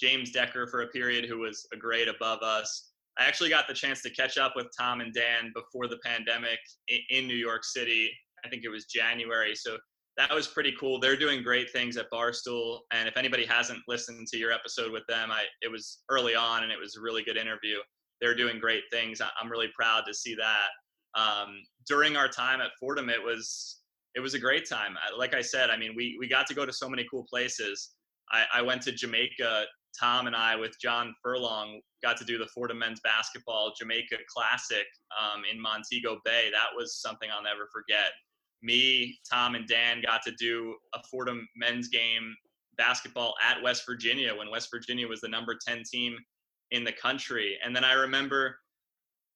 James 0.00 0.30
Decker 0.30 0.66
for 0.66 0.82
a 0.82 0.88
period, 0.88 1.24
who 1.24 1.38
was 1.38 1.66
a 1.72 1.76
grade 1.76 2.08
above 2.08 2.40
us. 2.42 2.90
I 3.18 3.26
actually 3.26 3.50
got 3.50 3.68
the 3.68 3.74
chance 3.74 4.02
to 4.02 4.10
catch 4.10 4.38
up 4.38 4.54
with 4.56 4.66
Tom 4.78 5.00
and 5.00 5.14
Dan 5.14 5.52
before 5.54 5.86
the 5.86 5.98
pandemic 6.04 6.58
in 7.10 7.26
New 7.26 7.36
York 7.36 7.64
City. 7.64 8.10
I 8.44 8.48
think 8.48 8.64
it 8.64 8.68
was 8.68 8.86
January. 8.86 9.54
So 9.54 9.76
that 10.16 10.32
was 10.32 10.46
pretty 10.46 10.74
cool. 10.78 11.00
They're 11.00 11.16
doing 11.16 11.42
great 11.42 11.70
things 11.70 11.96
at 11.96 12.10
Barstool. 12.12 12.80
And 12.92 13.08
if 13.08 13.16
anybody 13.16 13.46
hasn't 13.46 13.80
listened 13.88 14.26
to 14.28 14.36
your 14.36 14.52
episode 14.52 14.92
with 14.92 15.04
them, 15.08 15.30
I 15.30 15.42
it 15.62 15.70
was 15.70 16.02
early 16.08 16.34
on 16.34 16.62
and 16.62 16.72
it 16.72 16.78
was 16.78 16.96
a 16.96 17.00
really 17.00 17.22
good 17.24 17.36
interview. 17.36 17.78
They're 18.24 18.34
doing 18.34 18.58
great 18.58 18.84
things. 18.90 19.20
I'm 19.20 19.50
really 19.50 19.68
proud 19.74 20.04
to 20.06 20.14
see 20.14 20.34
that. 20.36 21.20
Um, 21.20 21.60
during 21.86 22.16
our 22.16 22.26
time 22.26 22.62
at 22.62 22.70
Fordham, 22.80 23.10
it 23.10 23.22
was 23.22 23.82
it 24.14 24.20
was 24.20 24.32
a 24.32 24.38
great 24.38 24.66
time. 24.66 24.96
Like 25.18 25.34
I 25.34 25.42
said, 25.42 25.68
I 25.68 25.76
mean, 25.76 25.92
we 25.94 26.16
we 26.18 26.26
got 26.26 26.46
to 26.46 26.54
go 26.54 26.64
to 26.64 26.72
so 26.72 26.88
many 26.88 27.04
cool 27.10 27.26
places. 27.28 27.90
I, 28.32 28.44
I 28.54 28.62
went 28.62 28.80
to 28.82 28.92
Jamaica 28.92 29.66
Tom 30.00 30.26
and 30.26 30.34
I, 30.34 30.56
with 30.56 30.74
John 30.80 31.14
Furlong, 31.22 31.80
got 32.02 32.16
to 32.16 32.24
do 32.24 32.38
the 32.38 32.48
Fordham 32.54 32.78
men's 32.78 33.00
basketball 33.04 33.74
Jamaica 33.78 34.16
Classic 34.34 34.86
um, 35.20 35.42
in 35.50 35.60
Montego 35.60 36.18
Bay. 36.24 36.48
That 36.50 36.74
was 36.74 37.00
something 37.00 37.28
I'll 37.30 37.42
never 37.42 37.68
forget. 37.70 38.12
Me, 38.62 39.18
Tom, 39.30 39.54
and 39.54 39.68
Dan 39.68 40.02
got 40.04 40.22
to 40.22 40.32
do 40.32 40.74
a 40.94 41.00
Fordham 41.10 41.46
men's 41.54 41.88
game 41.88 42.34
basketball 42.78 43.34
at 43.46 43.62
West 43.62 43.84
Virginia 43.86 44.34
when 44.34 44.50
West 44.50 44.68
Virginia 44.72 45.06
was 45.06 45.20
the 45.20 45.28
number 45.28 45.56
10 45.68 45.82
team 45.90 46.16
in 46.70 46.84
the 46.84 46.92
country. 46.92 47.56
And 47.64 47.74
then 47.74 47.84
I 47.84 47.92
remember 47.94 48.56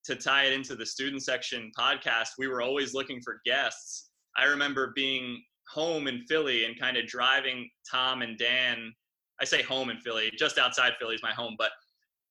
to 0.05 0.15
tie 0.15 0.45
it 0.45 0.53
into 0.53 0.75
the 0.75 0.87
student 0.87 1.23
section 1.23 1.71
podcast, 1.79 2.29
we 2.39 2.49
were 2.49 2.63
always 2.63 2.95
looking 2.95 3.21
for 3.21 3.41
guests. 3.45 4.11
I 4.37 4.45
remember 4.45 4.93
being 4.95 5.43
home 5.73 6.09
in 6.09 6.25
Philly 6.29 6.65
and 6.65 6.79
kind 6.79 6.97
of 6.97 7.07
driving 7.07 7.69
Tom 7.91 8.23
and 8.23 8.39
Dan 8.39 8.93
I 9.41 9.45
say 9.45 9.63
home 9.63 9.89
in 9.89 9.99
Philly, 10.01 10.33
just 10.37 10.59
outside 10.59 10.95
Philly 10.99 11.15
is 11.15 11.23
my 11.23 11.31
home, 11.31 11.55
but 11.57 11.71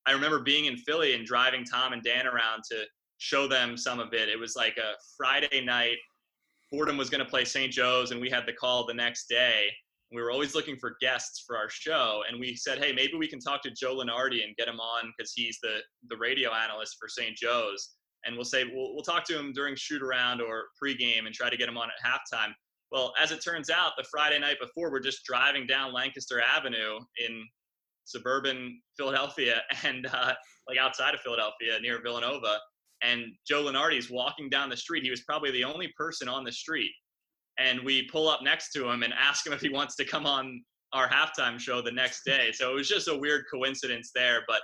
I 0.05 0.11
remember 0.11 0.41
being 0.41 0.65
in 0.65 0.75
Philly 0.77 1.13
and 1.13 1.25
driving 1.25 1.63
Tom 1.63 1.93
and 1.93 2.03
Dan 2.03 2.27
around 2.27 2.63
to 2.69 2.83
show 3.17 3.47
them 3.47 3.77
some 3.77 3.99
of 3.99 4.13
it. 4.13 4.27
It 4.27 4.37
was 4.37 4.57
like 4.57 4.75
a 4.77 4.91
Friday 5.15 5.63
night 5.63 5.97
Fordham 6.69 6.97
was 6.97 7.09
going 7.09 7.23
to 7.23 7.29
play 7.29 7.45
St. 7.45 7.71
Joe's, 7.71 8.11
and 8.11 8.19
we 8.19 8.29
had 8.29 8.45
the 8.45 8.53
call 8.53 8.85
the 8.85 8.93
next 8.93 9.27
day. 9.27 9.69
We 10.11 10.21
were 10.21 10.31
always 10.31 10.55
looking 10.55 10.77
for 10.77 10.95
guests 11.01 11.43
for 11.45 11.57
our 11.57 11.69
show, 11.69 12.23
and 12.29 12.39
we 12.39 12.55
said, 12.55 12.79
"Hey, 12.79 12.93
maybe 12.93 13.15
we 13.17 13.27
can 13.27 13.39
talk 13.39 13.61
to 13.63 13.71
Joe 13.71 13.97
Lunardi 13.97 14.43
and 14.43 14.55
get 14.55 14.67
him 14.67 14.79
on 14.79 15.11
because 15.17 15.33
he's 15.35 15.59
the 15.61 15.79
the 16.09 16.17
radio 16.17 16.53
analyst 16.53 16.95
for 16.99 17.09
St. 17.09 17.35
Joe's." 17.35 17.95
And 18.25 18.35
we'll 18.35 18.45
say 18.45 18.63
we'll, 18.63 18.93
we'll 18.93 19.03
talk 19.03 19.25
to 19.25 19.37
him 19.37 19.53
during 19.53 19.75
shoot 19.75 20.01
around 20.01 20.41
or 20.41 20.65
pregame 20.81 21.25
and 21.25 21.33
try 21.33 21.49
to 21.49 21.57
get 21.57 21.69
him 21.69 21.77
on 21.77 21.89
at 21.89 22.09
halftime. 22.09 22.53
Well, 22.91 23.13
as 23.21 23.31
it 23.31 23.43
turns 23.43 23.69
out, 23.69 23.93
the 23.97 24.05
Friday 24.09 24.39
night 24.39 24.57
before, 24.61 24.91
we're 24.91 25.01
just 25.01 25.25
driving 25.25 25.67
down 25.67 25.93
Lancaster 25.93 26.41
Avenue 26.41 26.99
in 27.25 27.43
suburban 28.05 28.79
Philadelphia 28.97 29.61
and 29.83 30.07
uh, 30.07 30.33
like 30.67 30.77
outside 30.77 31.13
of 31.13 31.19
Philadelphia 31.21 31.79
near 31.81 32.01
Villanova. 32.01 32.57
And 33.03 33.25
Joe 33.47 33.63
Lunardi's 33.63 34.09
walking 34.09 34.49
down 34.49 34.69
the 34.69 34.77
street. 34.77 35.03
He 35.03 35.11
was 35.11 35.21
probably 35.21 35.51
the 35.51 35.63
only 35.63 35.93
person 35.95 36.27
on 36.27 36.43
the 36.43 36.51
street. 36.51 36.91
And 37.59 37.81
we 37.81 38.07
pull 38.11 38.29
up 38.29 38.41
next 38.43 38.71
to 38.73 38.89
him 38.89 39.03
and 39.03 39.13
ask 39.13 39.45
him 39.45 39.53
if 39.53 39.61
he 39.61 39.69
wants 39.69 39.95
to 39.95 40.05
come 40.05 40.25
on 40.25 40.61
our 40.93 41.07
halftime 41.09 41.59
show 41.59 41.81
the 41.81 41.91
next 41.91 42.23
day. 42.23 42.51
So 42.53 42.71
it 42.71 42.75
was 42.75 42.87
just 42.87 43.07
a 43.07 43.17
weird 43.17 43.45
coincidence 43.51 44.11
there. 44.13 44.43
But 44.47 44.61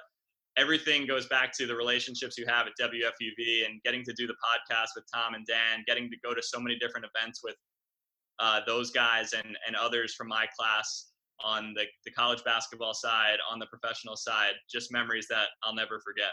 everything 0.58 1.08
goes 1.08 1.26
back 1.28 1.52
to 1.58 1.66
the 1.66 1.76
relationships 1.76 2.38
you 2.38 2.46
have 2.48 2.68
at 2.68 2.74
WFUV 2.80 3.66
and 3.66 3.82
getting 3.84 4.04
to 4.04 4.14
do 4.14 4.28
the 4.28 4.34
podcast 4.34 4.90
with 4.96 5.06
Tom 5.14 5.34
and 5.34 5.46
Dan, 5.46 5.84
getting 5.88 6.10
to 6.10 6.18
go 6.24 6.34
to 6.34 6.42
so 6.42 6.60
many 6.60 6.78
different 6.78 7.06
events 7.16 7.42
with 7.44 7.56
uh, 8.40 8.62
those 8.66 8.92
guys 8.92 9.34
and, 9.34 9.58
and 9.68 9.76
others 9.76 10.14
from 10.14 10.28
my 10.28 10.46
class 10.58 11.12
on 11.44 11.74
the, 11.76 11.84
the 12.06 12.12
college 12.12 12.44
basketball 12.44 12.94
side, 12.94 13.38
on 13.52 13.60
the 13.60 13.66
professional 13.68 14.16
side, 14.16 14.54
just 14.72 14.92
memories 14.92 15.28
that 15.30 15.48
I'll 15.64 15.76
never 15.76 16.00
forget. 16.00 16.32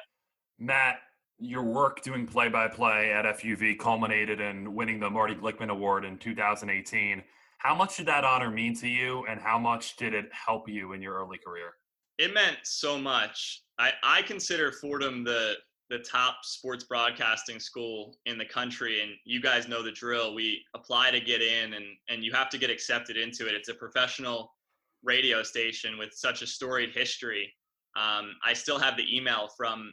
Matt, 0.58 0.98
your 1.40 1.62
work 1.62 2.02
doing 2.02 2.26
play 2.26 2.48
by 2.48 2.68
play 2.68 3.12
at 3.12 3.24
FUV 3.24 3.78
culminated 3.78 4.40
in 4.40 4.74
winning 4.74 5.00
the 5.00 5.08
Marty 5.08 5.34
Glickman 5.34 5.70
Award 5.70 6.04
in 6.04 6.18
2018. 6.18 7.22
How 7.58 7.74
much 7.74 7.96
did 7.96 8.06
that 8.06 8.24
honor 8.24 8.50
mean 8.50 8.74
to 8.76 8.88
you, 8.88 9.24
and 9.28 9.40
how 9.40 9.58
much 9.58 9.96
did 9.96 10.14
it 10.14 10.26
help 10.32 10.68
you 10.68 10.92
in 10.92 11.02
your 11.02 11.14
early 11.14 11.38
career? 11.38 11.72
It 12.18 12.34
meant 12.34 12.58
so 12.64 12.98
much. 12.98 13.62
I, 13.78 13.92
I 14.02 14.22
consider 14.22 14.72
Fordham 14.72 15.24
the 15.24 15.54
the 15.90 15.98
top 15.98 16.36
sports 16.44 16.84
broadcasting 16.84 17.58
school 17.58 18.16
in 18.24 18.38
the 18.38 18.44
country 18.44 19.02
and 19.02 19.10
you 19.24 19.42
guys 19.42 19.66
know 19.66 19.82
the 19.82 19.90
drill 19.90 20.34
we 20.34 20.62
apply 20.74 21.10
to 21.10 21.20
get 21.20 21.42
in 21.42 21.74
and 21.74 21.84
and 22.08 22.22
you 22.22 22.32
have 22.32 22.48
to 22.48 22.58
get 22.58 22.70
accepted 22.70 23.16
into 23.16 23.48
it 23.48 23.54
it's 23.54 23.68
a 23.68 23.74
professional 23.74 24.54
radio 25.02 25.42
station 25.42 25.98
with 25.98 26.10
such 26.12 26.42
a 26.42 26.46
storied 26.46 26.90
history 26.94 27.52
um, 27.96 28.36
i 28.44 28.52
still 28.52 28.78
have 28.78 28.96
the 28.96 29.16
email 29.16 29.48
from 29.56 29.92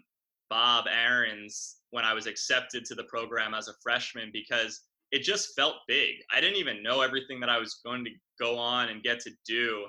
bob 0.50 0.86
Ahrens 0.88 1.78
when 1.92 2.06
i 2.06 2.14
was 2.14 2.28
accepted 2.28 2.86
to 2.86 2.96
the 2.96 3.04
program 3.06 3.54
as 3.54 3.68
a 3.68 3.74
freshman 3.84 4.30
because 4.34 4.82
it 5.12 5.24
just 5.24 5.56
felt 5.56 5.76
big 5.88 6.16
i 6.32 6.42
didn't 6.42 6.58
even 6.58 6.84
know 6.84 7.02
everything 7.02 7.40
that 7.40 7.50
i 7.50 7.58
was 7.58 7.80
going 7.86 8.04
to 8.04 8.12
go 8.40 8.58
on 8.58 8.90
and 8.90 9.04
get 9.04 9.20
to 9.20 9.32
do 9.48 9.86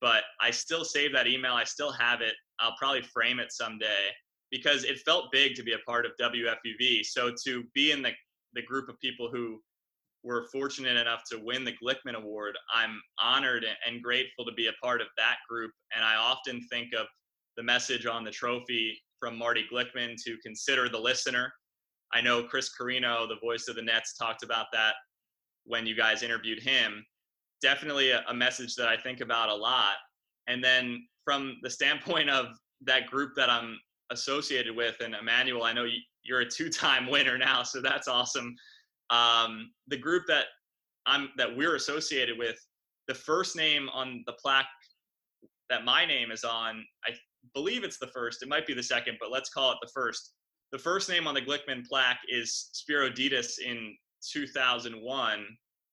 but 0.00 0.24
i 0.40 0.50
still 0.50 0.84
save 0.84 1.12
that 1.12 1.26
email 1.26 1.54
i 1.54 1.64
still 1.64 1.92
have 1.92 2.20
it 2.20 2.34
i'll 2.60 2.76
probably 2.78 3.02
frame 3.02 3.38
it 3.38 3.52
someday 3.52 4.10
because 4.50 4.84
it 4.84 4.98
felt 5.00 5.32
big 5.32 5.54
to 5.54 5.62
be 5.62 5.72
a 5.72 5.78
part 5.86 6.04
of 6.04 6.12
WFUV. 6.20 7.04
So 7.04 7.32
to 7.44 7.64
be 7.74 7.92
in 7.92 8.02
the, 8.02 8.10
the 8.54 8.62
group 8.62 8.88
of 8.88 8.98
people 9.00 9.30
who 9.32 9.60
were 10.22 10.48
fortunate 10.52 10.96
enough 10.96 11.22
to 11.30 11.40
win 11.42 11.64
the 11.64 11.72
Glickman 11.72 12.16
Award, 12.16 12.56
I'm 12.74 13.00
honored 13.20 13.64
and 13.86 14.02
grateful 14.02 14.44
to 14.44 14.52
be 14.52 14.66
a 14.66 14.72
part 14.82 15.00
of 15.00 15.06
that 15.16 15.36
group. 15.48 15.70
And 15.94 16.04
I 16.04 16.16
often 16.16 16.60
think 16.70 16.88
of 16.98 17.06
the 17.56 17.62
message 17.62 18.06
on 18.06 18.24
the 18.24 18.30
trophy 18.30 19.00
from 19.20 19.38
Marty 19.38 19.64
Glickman 19.72 20.16
to 20.24 20.36
consider 20.42 20.88
the 20.88 20.98
listener. 20.98 21.52
I 22.12 22.20
know 22.20 22.42
Chris 22.42 22.70
Carrino, 22.74 23.28
the 23.28 23.38
voice 23.40 23.68
of 23.68 23.76
the 23.76 23.82
Nets, 23.82 24.16
talked 24.16 24.42
about 24.42 24.66
that 24.72 24.94
when 25.64 25.86
you 25.86 25.94
guys 25.94 26.24
interviewed 26.24 26.60
him. 26.60 27.04
Definitely 27.62 28.10
a, 28.10 28.24
a 28.28 28.34
message 28.34 28.74
that 28.76 28.88
I 28.88 28.96
think 28.96 29.20
about 29.20 29.50
a 29.50 29.54
lot. 29.54 29.94
And 30.48 30.64
then 30.64 31.06
from 31.24 31.58
the 31.62 31.70
standpoint 31.70 32.30
of 32.30 32.46
that 32.82 33.06
group 33.06 33.32
that 33.36 33.50
I'm 33.50 33.78
associated 34.10 34.74
with. 34.74 34.96
And 35.00 35.14
Emmanuel, 35.14 35.62
I 35.62 35.72
know 35.72 35.86
you're 36.22 36.40
a 36.40 36.48
two-time 36.48 37.08
winner 37.10 37.38
now, 37.38 37.62
so 37.62 37.80
that's 37.80 38.08
awesome. 38.08 38.54
Um, 39.10 39.70
the 39.88 39.96
group 39.96 40.24
that 40.28 40.46
I'm 41.06 41.30
that 41.36 41.56
we're 41.56 41.76
associated 41.76 42.38
with, 42.38 42.56
the 43.08 43.14
first 43.14 43.56
name 43.56 43.88
on 43.90 44.22
the 44.26 44.34
plaque 44.34 44.66
that 45.68 45.84
my 45.84 46.04
name 46.04 46.30
is 46.30 46.44
on, 46.44 46.84
I 47.06 47.12
believe 47.54 47.84
it's 47.84 47.98
the 47.98 48.06
first. 48.08 48.42
It 48.42 48.48
might 48.48 48.66
be 48.66 48.74
the 48.74 48.82
second, 48.82 49.18
but 49.20 49.30
let's 49.30 49.50
call 49.50 49.72
it 49.72 49.78
the 49.82 49.90
first. 49.92 50.32
The 50.72 50.78
first 50.78 51.08
name 51.08 51.26
on 51.26 51.34
the 51.34 51.42
Glickman 51.42 51.84
plaque 51.86 52.20
is 52.28 52.70
Spiro 52.72 53.10
Dedes 53.10 53.58
in 53.64 53.96
2001, 54.32 55.46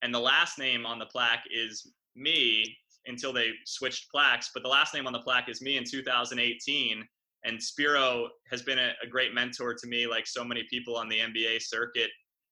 and 0.03 0.13
the 0.13 0.19
last 0.19 0.59
name 0.59 0.85
on 0.85 0.99
the 0.99 1.05
plaque 1.07 1.43
is 1.51 1.93
me 2.15 2.77
until 3.07 3.33
they 3.33 3.51
switched 3.65 4.11
plaques. 4.11 4.51
But 4.53 4.63
the 4.63 4.69
last 4.69 4.93
name 4.93 5.07
on 5.07 5.13
the 5.13 5.19
plaque 5.19 5.49
is 5.49 5.61
me 5.61 5.77
in 5.77 5.83
2018 5.83 7.03
and 7.47 7.61
Spiro 7.61 8.29
has 8.51 8.61
been 8.61 8.79
a, 8.79 8.91
a, 9.03 9.07
great 9.07 9.33
mentor 9.33 9.73
to 9.73 9.87
me, 9.87 10.07
like 10.07 10.27
so 10.27 10.43
many 10.43 10.65
people 10.69 10.95
on 10.95 11.07
the 11.07 11.19
NBA 11.19 11.61
circuit. 11.61 12.09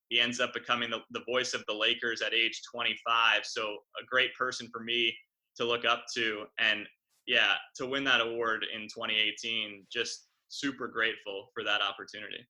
He 0.10 0.20
ends 0.20 0.40
up 0.40 0.54
becoming 0.54 0.90
the, 0.90 1.00
the 1.12 1.24
voice 1.30 1.54
of 1.54 1.64
the 1.68 1.74
Lakers 1.74 2.22
at 2.22 2.34
age 2.34 2.62
25. 2.74 3.42
So, 3.44 3.78
a 4.02 4.06
great 4.06 4.34
person 4.36 4.70
for 4.72 4.82
me 4.82 5.16
to 5.58 5.66
look 5.66 5.86
up 5.86 6.06
to. 6.16 6.46
And 6.60 6.88
yeah, 7.28 7.54
to 7.76 7.86
win 7.86 8.04
that 8.06 8.22
award 8.22 8.66
in 8.74 8.84
2018, 8.84 9.86
just 9.92 10.28
super 10.50 10.88
grateful 10.88 11.50
for 11.54 11.64
that 11.64 11.82
opportunity. 11.82 12.46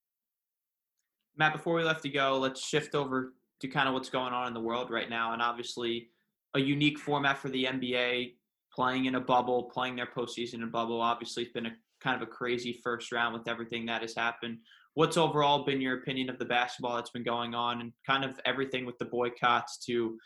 Matt, 1.37 1.53
before 1.53 1.75
we 1.75 1.83
left 1.83 2.03
to 2.03 2.09
go, 2.09 2.37
let's 2.37 2.65
shift 2.65 2.95
over 2.95 3.33
to 3.61 3.67
kind 3.67 3.87
of 3.87 3.93
what's 3.93 4.09
going 4.09 4.33
on 4.33 4.47
in 4.47 4.53
the 4.53 4.59
world 4.59 4.89
right 4.89 5.09
now. 5.09 5.33
And 5.33 5.41
obviously, 5.41 6.09
a 6.53 6.59
unique 6.59 6.99
format 6.99 7.37
for 7.37 7.49
the 7.49 7.65
NBA, 7.65 8.33
playing 8.73 9.05
in 9.05 9.15
a 9.15 9.21
bubble, 9.21 9.63
playing 9.63 9.95
their 9.95 10.07
postseason 10.07 10.55
in 10.55 10.63
a 10.63 10.67
bubble. 10.67 11.01
Obviously, 11.01 11.43
it's 11.43 11.53
been 11.53 11.65
a 11.65 11.73
kind 12.01 12.21
of 12.21 12.27
a 12.27 12.31
crazy 12.31 12.79
first 12.83 13.11
round 13.11 13.33
with 13.33 13.47
everything 13.47 13.85
that 13.85 14.01
has 14.01 14.15
happened. 14.15 14.57
What's 14.93 15.17
overall 15.17 15.65
been 15.65 15.81
your 15.81 15.97
opinion 15.97 16.29
of 16.29 16.39
the 16.39 16.45
basketball 16.45 16.95
that's 16.95 17.09
been 17.09 17.23
going 17.23 17.53
on 17.53 17.81
and 17.81 17.91
kind 18.05 18.23
of 18.23 18.39
everything 18.45 18.85
with 18.85 18.97
the 18.97 19.05
boycotts 19.05 19.77
to 19.85 20.17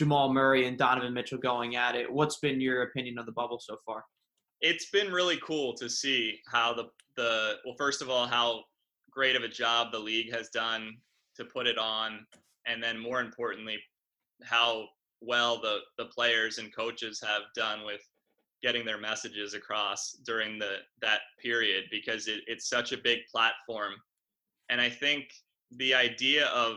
Jamal 0.00 0.32
Murray 0.32 0.66
and 0.66 0.78
Donovan 0.78 1.12
Mitchell 1.12 1.36
going 1.36 1.76
at 1.76 1.94
it? 1.94 2.10
What's 2.10 2.38
been 2.38 2.58
your 2.58 2.84
opinion 2.84 3.18
of 3.18 3.26
the 3.26 3.32
bubble 3.32 3.58
so 3.60 3.76
far? 3.84 4.06
It's 4.62 4.88
been 4.88 5.12
really 5.12 5.38
cool 5.44 5.74
to 5.74 5.90
see 5.90 6.38
how 6.46 6.72
the 6.72 6.84
the 7.16 7.56
well 7.66 7.74
first 7.76 8.00
of 8.00 8.08
all 8.08 8.26
how 8.26 8.64
great 9.10 9.36
of 9.36 9.42
a 9.42 9.48
job 9.48 9.92
the 9.92 9.98
league 9.98 10.32
has 10.32 10.48
done 10.48 10.96
to 11.36 11.44
put 11.44 11.66
it 11.66 11.76
on 11.76 12.24
and 12.66 12.82
then 12.82 12.98
more 12.98 13.20
importantly 13.20 13.78
how 14.42 14.86
well 15.20 15.60
the 15.60 15.80
the 15.98 16.06
players 16.06 16.56
and 16.56 16.74
coaches 16.74 17.22
have 17.22 17.42
done 17.54 17.84
with 17.84 18.00
getting 18.62 18.86
their 18.86 18.98
messages 18.98 19.52
across 19.52 20.12
during 20.24 20.58
the 20.58 20.76
that 21.02 21.20
period 21.42 21.84
because 21.90 22.26
it, 22.26 22.40
it's 22.46 22.70
such 22.70 22.92
a 22.92 22.96
big 22.96 23.18
platform 23.30 23.92
and 24.70 24.80
i 24.80 24.88
think 24.88 25.24
the 25.72 25.92
idea 25.92 26.46
of 26.46 26.76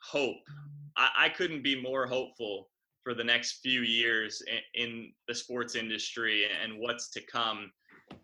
hope 0.00 0.48
I, 0.96 1.10
I 1.16 1.28
couldn't 1.28 1.62
be 1.62 1.80
more 1.80 2.06
hopeful 2.06 2.68
for 3.02 3.14
the 3.14 3.24
next 3.24 3.60
few 3.62 3.82
years 3.82 4.42
in, 4.74 4.82
in 4.82 5.12
the 5.28 5.34
sports 5.34 5.74
industry 5.74 6.44
and 6.62 6.78
what's 6.78 7.10
to 7.10 7.20
come 7.20 7.70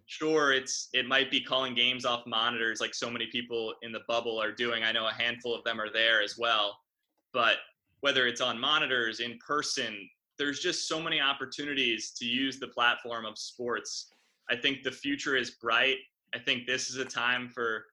sure 0.06 0.52
it's 0.52 0.88
it 0.92 1.06
might 1.06 1.30
be 1.30 1.40
calling 1.40 1.74
games 1.74 2.04
off 2.04 2.26
monitors 2.26 2.80
like 2.80 2.94
so 2.94 3.11
many 3.11 3.26
people 3.26 3.74
in 3.83 3.92
the 3.92 4.00
bubble 4.06 4.40
are 4.40 4.52
doing 4.52 4.83
i 4.83 4.92
know 4.92 5.09
a 5.09 5.12
handful 5.12 5.54
of 5.54 5.64
them 5.64 5.80
are 5.80 5.90
there 5.92 6.22
as 6.22 6.37
well 6.37 6.76
but 7.33 7.56
whether 8.00 8.26
it's 8.26 8.40
on 8.40 8.61
monitors 8.61 9.20
in 9.20 9.38
person 9.38 10.09
there's 10.40 10.59
just 10.59 10.88
so 10.88 10.98
many 10.98 11.20
opportunities 11.20 12.12
to 12.12 12.24
use 12.24 12.59
the 12.59 12.68
platform 12.68 13.26
of 13.26 13.37
sports. 13.37 14.11
I 14.48 14.56
think 14.56 14.83
the 14.83 14.90
future 14.90 15.37
is 15.37 15.50
bright. 15.50 15.98
I 16.35 16.38
think 16.38 16.66
this 16.66 16.88
is 16.88 16.96
a 16.96 17.04
time 17.04 17.50
for 17.50 17.85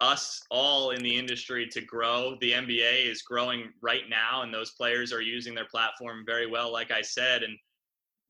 us 0.00 0.42
all 0.50 0.90
in 0.90 1.02
the 1.02 1.16
industry 1.16 1.66
to 1.66 1.80
grow. 1.80 2.36
The 2.40 2.52
NBA 2.52 3.06
is 3.06 3.22
growing 3.22 3.72
right 3.82 4.08
now, 4.08 4.42
and 4.42 4.54
those 4.54 4.72
players 4.72 5.12
are 5.12 5.20
using 5.20 5.54
their 5.54 5.66
platform 5.66 6.24
very 6.26 6.46
well, 6.46 6.72
like 6.72 6.90
I 6.90 7.02
said. 7.02 7.42
And 7.42 7.56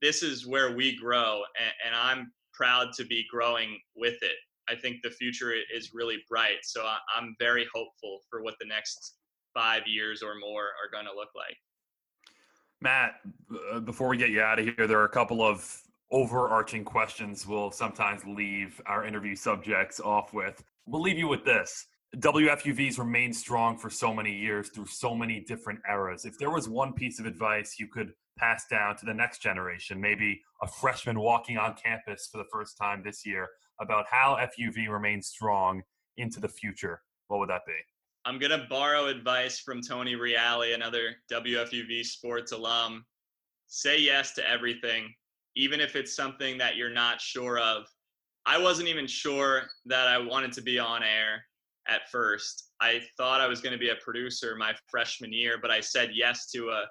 this 0.01 0.23
is 0.23 0.47
where 0.47 0.75
we 0.75 0.95
grow, 0.95 1.43
and, 1.59 1.73
and 1.85 1.95
I'm 1.95 2.31
proud 2.53 2.89
to 2.97 3.05
be 3.05 3.25
growing 3.29 3.77
with 3.95 4.17
it. 4.21 4.35
I 4.69 4.75
think 4.75 4.97
the 5.03 5.09
future 5.09 5.53
is 5.75 5.91
really 5.93 6.17
bright. 6.29 6.57
So 6.63 6.85
I'm 7.15 7.35
very 7.39 7.65
hopeful 7.73 8.19
for 8.29 8.43
what 8.43 8.55
the 8.59 8.67
next 8.67 9.15
five 9.53 9.83
years 9.87 10.21
or 10.21 10.35
more 10.39 10.63
are 10.63 10.91
going 10.91 11.05
to 11.05 11.13
look 11.13 11.29
like. 11.35 11.57
Matt, 12.81 13.15
uh, 13.73 13.79
before 13.79 14.07
we 14.07 14.17
get 14.17 14.29
you 14.29 14.41
out 14.41 14.59
of 14.59 14.65
here, 14.65 14.87
there 14.87 14.99
are 14.99 15.05
a 15.05 15.09
couple 15.09 15.41
of 15.41 15.81
overarching 16.11 16.83
questions 16.83 17.45
we'll 17.45 17.71
sometimes 17.71 18.25
leave 18.25 18.81
our 18.85 19.05
interview 19.05 19.35
subjects 19.35 19.99
off 19.99 20.33
with. 20.33 20.63
We'll 20.85 21.01
leave 21.01 21.17
you 21.17 21.27
with 21.27 21.45
this. 21.45 21.85
WFUV's 22.15 22.97
remained 22.97 23.35
strong 23.35 23.77
for 23.77 23.89
so 23.89 24.13
many 24.13 24.33
years 24.33 24.69
through 24.69 24.87
so 24.87 25.13
many 25.13 25.41
different 25.41 25.79
eras. 25.87 26.25
If 26.25 26.37
there 26.39 26.49
was 26.49 26.67
one 26.67 26.93
piece 26.93 27.19
of 27.19 27.27
advice 27.27 27.75
you 27.79 27.87
could 27.87 28.13
pass 28.37 28.65
down 28.69 28.95
to 28.97 29.05
the 29.05 29.13
next 29.13 29.43
generation, 29.43 30.01
maybe 30.01 30.41
a 30.63 30.67
freshman 30.67 31.19
walking 31.19 31.57
on 31.57 31.75
campus 31.75 32.27
for 32.31 32.39
the 32.39 32.49
first 32.51 32.77
time 32.77 33.03
this 33.03 33.25
year, 33.25 33.47
about 33.79 34.05
how 34.09 34.37
FUV 34.41 34.89
remains 34.89 35.27
strong 35.27 35.83
into 36.17 36.39
the 36.39 36.49
future, 36.49 37.01
what 37.27 37.39
would 37.39 37.49
that 37.49 37.61
be? 37.67 37.73
I'm 38.25 38.39
gonna 38.39 38.65
borrow 38.69 39.05
advice 39.05 39.59
from 39.59 39.81
Tony 39.81 40.15
Reale, 40.15 40.73
another 40.73 41.15
WFUV 41.31 42.03
sports 42.03 42.51
alum. 42.51 43.05
Say 43.67 43.99
yes 43.99 44.33
to 44.33 44.49
everything, 44.49 45.13
even 45.55 45.79
if 45.79 45.95
it's 45.95 46.15
something 46.15 46.57
that 46.57 46.75
you're 46.75 46.89
not 46.89 47.21
sure 47.21 47.59
of. 47.59 47.85
I 48.49 48.57
wasn't 48.57 48.89
even 48.89 49.05
sure 49.05 49.69
that 49.85 50.07
I 50.07 50.17
wanted 50.17 50.51
to 50.53 50.63
be 50.63 50.79
on 50.79 51.03
air 51.03 51.45
at 51.87 52.09
first. 52.11 52.71
I 52.81 52.99
thought 53.15 53.41
I 53.41 53.47
was 53.47 53.61
going 53.61 53.73
to 53.73 53.77
be 53.79 53.89
a 53.89 53.95
producer 54.03 54.55
my 54.55 54.73
freshman 54.89 55.31
year, 55.31 55.59
but 55.61 55.69
I 55.69 55.81
said 55.81 56.11
yes 56.15 56.49
to 56.53 56.69
a, 56.69 56.85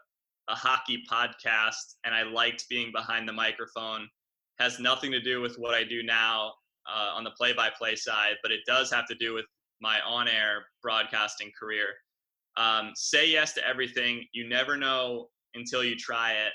a 0.47 0.55
hockey 0.55 1.03
podcast 1.11 1.97
and 2.05 2.14
I 2.14 2.23
liked 2.23 2.68
being 2.68 2.92
behind 2.92 3.29
the 3.29 3.33
microphone. 3.33 4.07
Has 4.61 4.79
nothing 4.79 5.11
to 5.11 5.21
do 5.21 5.40
with 5.40 5.57
what 5.57 5.75
I 5.75 5.83
do 5.83 6.05
now 6.05 6.53
uh, 6.88 7.11
on 7.16 7.25
the 7.25 7.33
play 7.33 7.53
by 7.53 7.71
play 7.77 7.97
side, 7.97 8.37
but 8.40 8.53
it 8.53 8.61
does 8.64 8.92
have 8.92 9.09
to 9.09 9.16
do 9.16 9.35
with 9.35 9.47
my 9.81 9.99
on 10.07 10.29
air 10.29 10.64
broadcasting 10.81 11.51
career. 11.59 11.88
Um, 12.57 12.92
say 12.94 13.29
yes 13.29 13.53
to 13.55 13.66
everything. 13.66 14.25
You 14.33 14.49
never 14.49 14.77
know 14.77 15.27
until 15.55 15.83
you 15.83 15.97
try 15.97 16.35
it. 16.35 16.53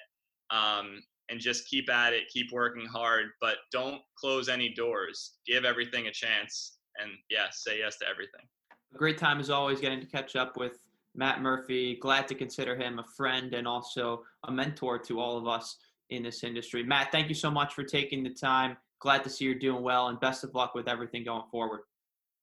Um, 0.49 1.03
and 1.29 1.39
just 1.39 1.67
keep 1.67 1.89
at 1.89 2.13
it, 2.13 2.23
keep 2.31 2.51
working 2.51 2.85
hard, 2.85 3.27
but 3.39 3.57
don't 3.71 4.01
close 4.17 4.49
any 4.49 4.73
doors. 4.73 5.33
Give 5.47 5.65
everything 5.65 6.07
a 6.07 6.11
chance. 6.11 6.77
And 7.01 7.11
yeah, 7.29 7.47
say 7.51 7.79
yes 7.79 7.97
to 7.99 8.07
everything. 8.07 8.45
A 8.93 8.97
great 8.97 9.17
time 9.17 9.39
as 9.39 9.49
always 9.49 9.79
getting 9.79 9.99
to 9.99 10.05
catch 10.05 10.35
up 10.35 10.57
with 10.57 10.79
Matt 11.15 11.41
Murphy. 11.41 11.97
Glad 12.01 12.27
to 12.27 12.35
consider 12.35 12.75
him 12.75 12.99
a 12.99 13.05
friend 13.15 13.53
and 13.53 13.67
also 13.67 14.23
a 14.47 14.51
mentor 14.51 14.99
to 14.99 15.19
all 15.19 15.37
of 15.37 15.47
us 15.47 15.77
in 16.09 16.23
this 16.23 16.43
industry. 16.43 16.83
Matt, 16.83 17.11
thank 17.11 17.29
you 17.29 17.35
so 17.35 17.49
much 17.49 17.73
for 17.73 17.83
taking 17.83 18.23
the 18.23 18.29
time. 18.29 18.77
Glad 18.99 19.23
to 19.23 19.29
see 19.29 19.45
you're 19.45 19.55
doing 19.55 19.83
well 19.83 20.07
and 20.07 20.19
best 20.19 20.43
of 20.43 20.53
luck 20.53 20.75
with 20.75 20.87
everything 20.87 21.23
going 21.23 21.43
forward. 21.51 21.81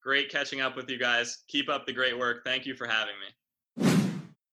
Great 0.02 0.30
catching 0.30 0.60
up 0.60 0.76
with 0.76 0.88
you 0.88 0.98
guys. 0.98 1.44
Keep 1.48 1.68
up 1.68 1.86
the 1.86 1.92
great 1.92 2.18
work. 2.18 2.42
Thank 2.44 2.66
you 2.66 2.74
for 2.74 2.86
having 2.86 3.14
me. 3.20 3.86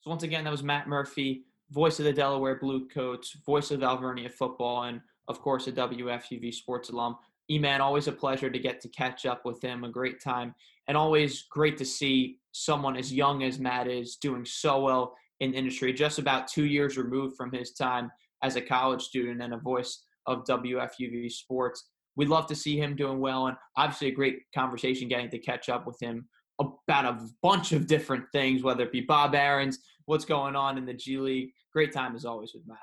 So, 0.02 0.10
once 0.10 0.24
again, 0.24 0.44
that 0.44 0.52
was 0.52 0.64
Matt 0.64 0.88
Murphy, 0.88 1.44
voice 1.72 2.00
of 2.00 2.06
the 2.06 2.14
Delaware 2.14 2.56
Bluecoats, 2.56 3.36
voice 3.46 3.72
of 3.72 3.84
Alvernia 3.84 4.30
football, 4.30 4.84
and 4.84 5.02
of 5.28 5.42
course, 5.42 5.68
a 5.68 5.72
WFUV 5.72 6.54
sports 6.54 6.90
alum. 6.90 7.18
E-Man, 7.50 7.82
always 7.82 8.08
a 8.08 8.12
pleasure 8.12 8.50
to 8.50 8.60
get 8.60 8.82
to 8.82 8.90
catch 8.90 9.26
up 9.26 9.46
with 9.46 9.62
him. 9.64 9.84
A 9.84 9.90
great 9.90 10.22
time, 10.22 10.54
and 10.88 10.98
always 10.98 11.44
great 11.44 11.78
to 11.78 11.86
see 11.86 12.38
someone 12.52 12.98
as 12.98 13.14
young 13.14 13.44
as 13.44 13.60
Matt 13.60 13.88
is 13.88 14.16
doing 14.16 14.46
so 14.46 14.82
well 14.82 15.16
in 15.40 15.54
industry. 15.54 15.94
Just 15.94 16.20
about 16.20 16.48
two 16.48 16.66
years 16.66 16.98
removed 16.98 17.36
from 17.38 17.52
his 17.52 17.74
time 17.74 18.12
as 18.44 18.56
a 18.56 18.62
college 18.62 19.04
student 19.04 19.42
and 19.42 19.54
a 19.54 19.58
voice 19.58 20.04
of 20.26 20.44
WFUV 20.46 21.32
sports. 21.32 21.90
We'd 22.16 22.30
love 22.30 22.48
to 22.48 22.56
see 22.56 22.78
him 22.78 22.96
doing 22.96 23.20
well, 23.20 23.48
and 23.48 23.58
obviously 23.78 24.08
a 24.08 24.12
great 24.12 24.40
conversation 24.54 25.08
getting 25.08 25.30
to 25.30 25.40
catch 25.40 25.70
up 25.70 25.86
with 25.86 26.00
him 26.02 26.28
about 26.60 27.06
a 27.06 27.28
bunch 27.44 27.72
of 27.72 27.88
different 27.88 28.26
things, 28.32 28.64
whether 28.64 28.84
it 28.84 28.92
be 28.92 29.02
Bob 29.02 29.36
Ahrens, 29.36 29.80
what's 30.08 30.26
going 30.26 30.56
on 30.56 30.78
in 30.78 30.86
the 30.86 30.94
G 30.94 31.18
League. 31.18 31.52
Great 31.72 31.94
time 31.94 32.16
as 32.16 32.26
always 32.26 32.54
with 32.54 32.66
Matt. 32.66 32.78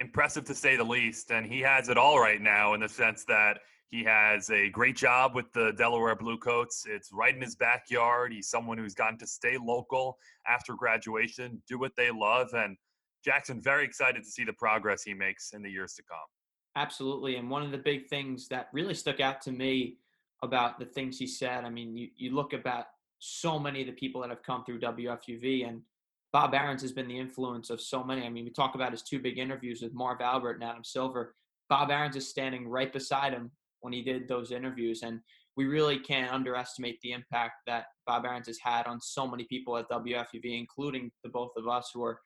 Impressive 0.00 0.44
to 0.46 0.54
say 0.54 0.76
the 0.76 0.84
least, 0.84 1.30
and 1.30 1.44
he 1.46 1.60
has 1.60 1.88
it 1.88 1.98
all 1.98 2.18
right 2.18 2.40
now 2.40 2.74
in 2.74 2.80
the 2.80 2.88
sense 2.88 3.24
that 3.26 3.58
he 3.88 4.02
has 4.04 4.48
a 4.50 4.70
great 4.70 4.96
job 4.96 5.34
with 5.34 5.52
the 5.52 5.72
Delaware 5.76 6.16
Bluecoats. 6.16 6.86
It's 6.88 7.12
right 7.12 7.34
in 7.34 7.42
his 7.42 7.54
backyard. 7.54 8.32
He's 8.32 8.48
someone 8.48 8.78
who's 8.78 8.94
gotten 8.94 9.18
to 9.18 9.26
stay 9.26 9.58
local 9.62 10.16
after 10.46 10.74
graduation, 10.74 11.62
do 11.68 11.78
what 11.78 11.92
they 11.96 12.10
love, 12.10 12.48
and 12.54 12.76
Jackson 13.24 13.60
very 13.60 13.84
excited 13.84 14.24
to 14.24 14.30
see 14.30 14.44
the 14.44 14.52
progress 14.54 15.02
he 15.02 15.14
makes 15.14 15.52
in 15.52 15.62
the 15.62 15.70
years 15.70 15.94
to 15.94 16.02
come. 16.02 16.18
Absolutely. 16.74 17.36
And 17.36 17.50
one 17.50 17.62
of 17.62 17.70
the 17.70 17.78
big 17.78 18.08
things 18.08 18.48
that 18.48 18.68
really 18.72 18.94
stuck 18.94 19.20
out 19.20 19.42
to 19.42 19.52
me 19.52 19.98
about 20.42 20.78
the 20.78 20.86
things 20.86 21.18
he 21.18 21.26
said, 21.26 21.64
I 21.64 21.70
mean, 21.70 21.96
you, 21.96 22.08
you 22.16 22.34
look 22.34 22.52
about 22.52 22.86
so 23.18 23.58
many 23.58 23.82
of 23.82 23.86
the 23.86 23.92
people 23.92 24.20
that 24.22 24.30
have 24.30 24.42
come 24.42 24.64
through 24.64 24.80
WFUV, 24.80 25.68
and 25.68 25.82
Bob 26.32 26.54
Ahrens 26.54 26.82
has 26.82 26.92
been 26.92 27.08
the 27.08 27.18
influence 27.18 27.68
of 27.68 27.80
so 27.80 28.02
many. 28.02 28.24
I 28.24 28.30
mean, 28.30 28.44
we 28.44 28.50
talk 28.50 28.74
about 28.74 28.92
his 28.92 29.02
two 29.02 29.18
big 29.18 29.38
interviews 29.38 29.82
with 29.82 29.92
Marv 29.92 30.20
Albert 30.20 30.54
and 30.54 30.64
Adam 30.64 30.84
Silver. 30.84 31.34
Bob 31.68 31.90
Ahrens 31.90 32.16
is 32.16 32.28
standing 32.28 32.66
right 32.66 32.92
beside 32.92 33.32
him 33.32 33.50
when 33.80 33.92
he 33.92 34.02
did 34.02 34.28
those 34.28 34.50
interviews. 34.50 35.02
And 35.02 35.20
we 35.56 35.66
really 35.66 35.98
can't 35.98 36.32
underestimate 36.32 36.98
the 37.02 37.12
impact 37.12 37.56
that 37.66 37.86
Bob 38.06 38.24
Ahrens 38.24 38.46
has 38.46 38.58
had 38.62 38.86
on 38.86 39.00
so 39.00 39.26
many 39.26 39.44
people 39.44 39.76
at 39.76 39.90
WFUV, 39.90 40.58
including 40.58 41.10
the 41.22 41.28
both 41.28 41.52
of 41.58 41.68
us 41.68 41.90
who 41.92 42.02
are 42.02 42.18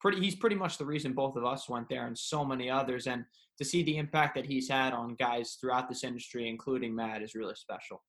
pretty 0.00 0.20
he's 0.20 0.34
pretty 0.34 0.56
much 0.56 0.78
the 0.78 0.84
reason 0.84 1.12
both 1.12 1.36
of 1.36 1.44
us 1.44 1.68
went 1.68 1.88
there 1.88 2.06
and 2.06 2.18
so 2.18 2.44
many 2.44 2.70
others. 2.70 3.06
And 3.06 3.24
to 3.58 3.64
see 3.64 3.82
the 3.82 3.98
impact 3.98 4.34
that 4.36 4.46
he's 4.46 4.68
had 4.68 4.94
on 4.94 5.14
guys 5.14 5.58
throughout 5.60 5.90
this 5.90 6.04
industry, 6.04 6.48
including 6.48 6.94
Matt, 6.94 7.22
is 7.22 7.34
really 7.34 7.54
special. 7.54 8.02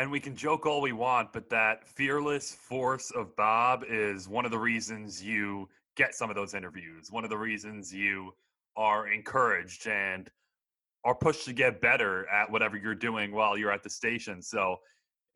And 0.00 0.10
we 0.10 0.18
can 0.18 0.34
joke 0.34 0.64
all 0.64 0.80
we 0.80 0.92
want, 0.92 1.30
but 1.30 1.50
that 1.50 1.86
fearless 1.86 2.54
force 2.54 3.10
of 3.10 3.36
Bob 3.36 3.84
is 3.86 4.30
one 4.30 4.46
of 4.46 4.50
the 4.50 4.58
reasons 4.58 5.22
you 5.22 5.68
get 5.94 6.14
some 6.14 6.30
of 6.30 6.36
those 6.36 6.54
interviews, 6.54 7.08
one 7.10 7.22
of 7.22 7.28
the 7.28 7.36
reasons 7.36 7.92
you 7.92 8.32
are 8.78 9.08
encouraged 9.08 9.86
and 9.86 10.30
are 11.04 11.14
pushed 11.14 11.44
to 11.44 11.52
get 11.52 11.82
better 11.82 12.26
at 12.30 12.50
whatever 12.50 12.78
you're 12.78 12.94
doing 12.94 13.30
while 13.30 13.58
you're 13.58 13.70
at 13.70 13.82
the 13.82 13.90
station. 13.90 14.40
So 14.40 14.76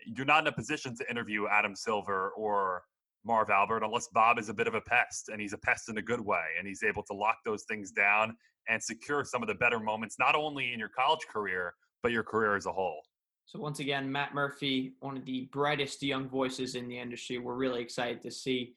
you're 0.06 0.24
not 0.24 0.44
in 0.44 0.46
a 0.46 0.52
position 0.52 0.96
to 0.96 1.10
interview 1.10 1.46
Adam 1.46 1.76
Silver 1.76 2.30
or 2.30 2.84
Marv 3.22 3.50
Albert 3.50 3.82
unless 3.82 4.08
Bob 4.14 4.38
is 4.38 4.48
a 4.48 4.54
bit 4.54 4.66
of 4.66 4.74
a 4.74 4.80
pest 4.80 5.28
and 5.28 5.42
he's 5.42 5.52
a 5.52 5.58
pest 5.58 5.90
in 5.90 5.98
a 5.98 6.02
good 6.02 6.22
way 6.22 6.44
and 6.58 6.66
he's 6.66 6.82
able 6.82 7.02
to 7.02 7.12
lock 7.12 7.36
those 7.44 7.64
things 7.64 7.90
down 7.90 8.34
and 8.70 8.82
secure 8.82 9.26
some 9.26 9.42
of 9.42 9.46
the 9.46 9.54
better 9.56 9.78
moments, 9.78 10.16
not 10.18 10.34
only 10.34 10.72
in 10.72 10.78
your 10.78 10.88
college 10.88 11.26
career, 11.30 11.74
but 12.02 12.12
your 12.12 12.22
career 12.22 12.56
as 12.56 12.64
a 12.64 12.72
whole. 12.72 13.02
So, 13.46 13.58
once 13.58 13.80
again, 13.80 14.10
Matt 14.10 14.34
Murphy, 14.34 14.94
one 15.00 15.16
of 15.16 15.24
the 15.24 15.48
brightest 15.52 16.02
young 16.02 16.28
voices 16.28 16.74
in 16.74 16.88
the 16.88 16.98
industry. 16.98 17.38
We're 17.38 17.54
really 17.54 17.82
excited 17.82 18.22
to 18.22 18.30
see 18.30 18.74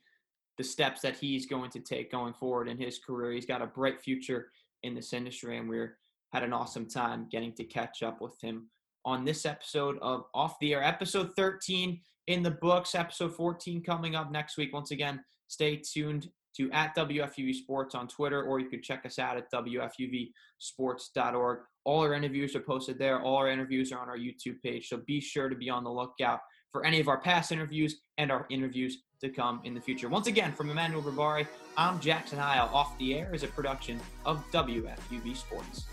the 0.58 0.64
steps 0.64 1.02
that 1.02 1.18
he's 1.18 1.46
going 1.46 1.72
to 1.72 1.80
take 1.80 2.12
going 2.12 2.34
forward 2.34 2.68
in 2.68 2.78
his 2.78 3.00
career. 3.00 3.32
He's 3.32 3.46
got 3.46 3.62
a 3.62 3.68
bright 3.68 4.02
future 4.02 4.50
in 4.84 4.94
this 4.94 5.14
industry, 5.14 5.58
and 5.58 5.70
we're 5.70 5.98
had 6.34 6.44
an 6.44 6.54
awesome 6.54 6.88
time 6.88 7.28
getting 7.32 7.54
to 7.54 7.64
catch 7.64 8.04
up 8.04 8.20
with 8.22 8.40
him 8.42 8.70
on 9.06 9.24
this 9.24 9.46
episode 9.46 9.98
of 10.02 10.26
Off 10.34 10.60
the 10.60 10.74
Air, 10.74 10.84
episode 10.84 11.32
13 11.36 12.02
in 12.28 12.44
the 12.44 12.52
books, 12.52 12.94
episode 12.94 13.34
14 13.34 13.82
coming 13.82 14.16
up 14.16 14.32
next 14.32 14.58
week. 14.58 14.74
Once 14.74 14.92
again, 14.92 15.24
stay 15.48 15.78
tuned 15.78 16.30
to 16.58 16.72
at 16.72 16.96
WFUV 16.96 17.54
Sports 17.54 17.94
on 17.96 18.08
Twitter, 18.08 18.44
or 18.44 18.60
you 18.60 18.70
can 18.70 18.82
check 18.82 19.06
us 19.06 19.20
out 19.20 19.38
at 19.38 19.52
WFUVsports.org. 19.52 21.60
All 21.86 22.02
our 22.02 22.14
interviews 22.14 22.56
are 22.56 22.62
posted 22.62 23.00
there. 23.00 23.22
All 23.22 23.38
our 23.38 23.50
interviews 23.50 23.92
are 23.92 24.00
on 24.00 24.10
our 24.10 24.18
YouTube 24.18 24.62
page. 24.62 24.90
So 24.90 25.02
be 25.06 25.22
sure 25.22 25.50
to 25.50 25.56
be 25.56 25.70
on 25.70 25.84
the 25.84 25.92
lookout 25.92 26.40
for 26.72 26.86
any 26.86 27.00
of 27.00 27.08
our 27.08 27.20
past 27.20 27.52
interviews 27.52 28.02
and 28.18 28.32
our 28.32 28.46
interviews 28.50 28.98
to 29.22 29.30
come 29.30 29.62
in 29.64 29.74
the 29.74 29.82
future. 29.82 30.10
Once 30.10 30.28
again, 30.28 30.52
from 30.52 30.70
Emmanuel 30.70 31.02
Barbari, 31.02 31.48
I'm 31.76 32.00
Jackson 32.00 32.38
Heil. 32.38 32.70
Off 32.74 32.96
the 33.00 33.18
Air 33.18 33.34
is 33.34 33.42
a 33.44 33.48
production 33.48 34.00
of 34.26 34.44
WFUV 34.52 35.36
Sports. 35.36 35.88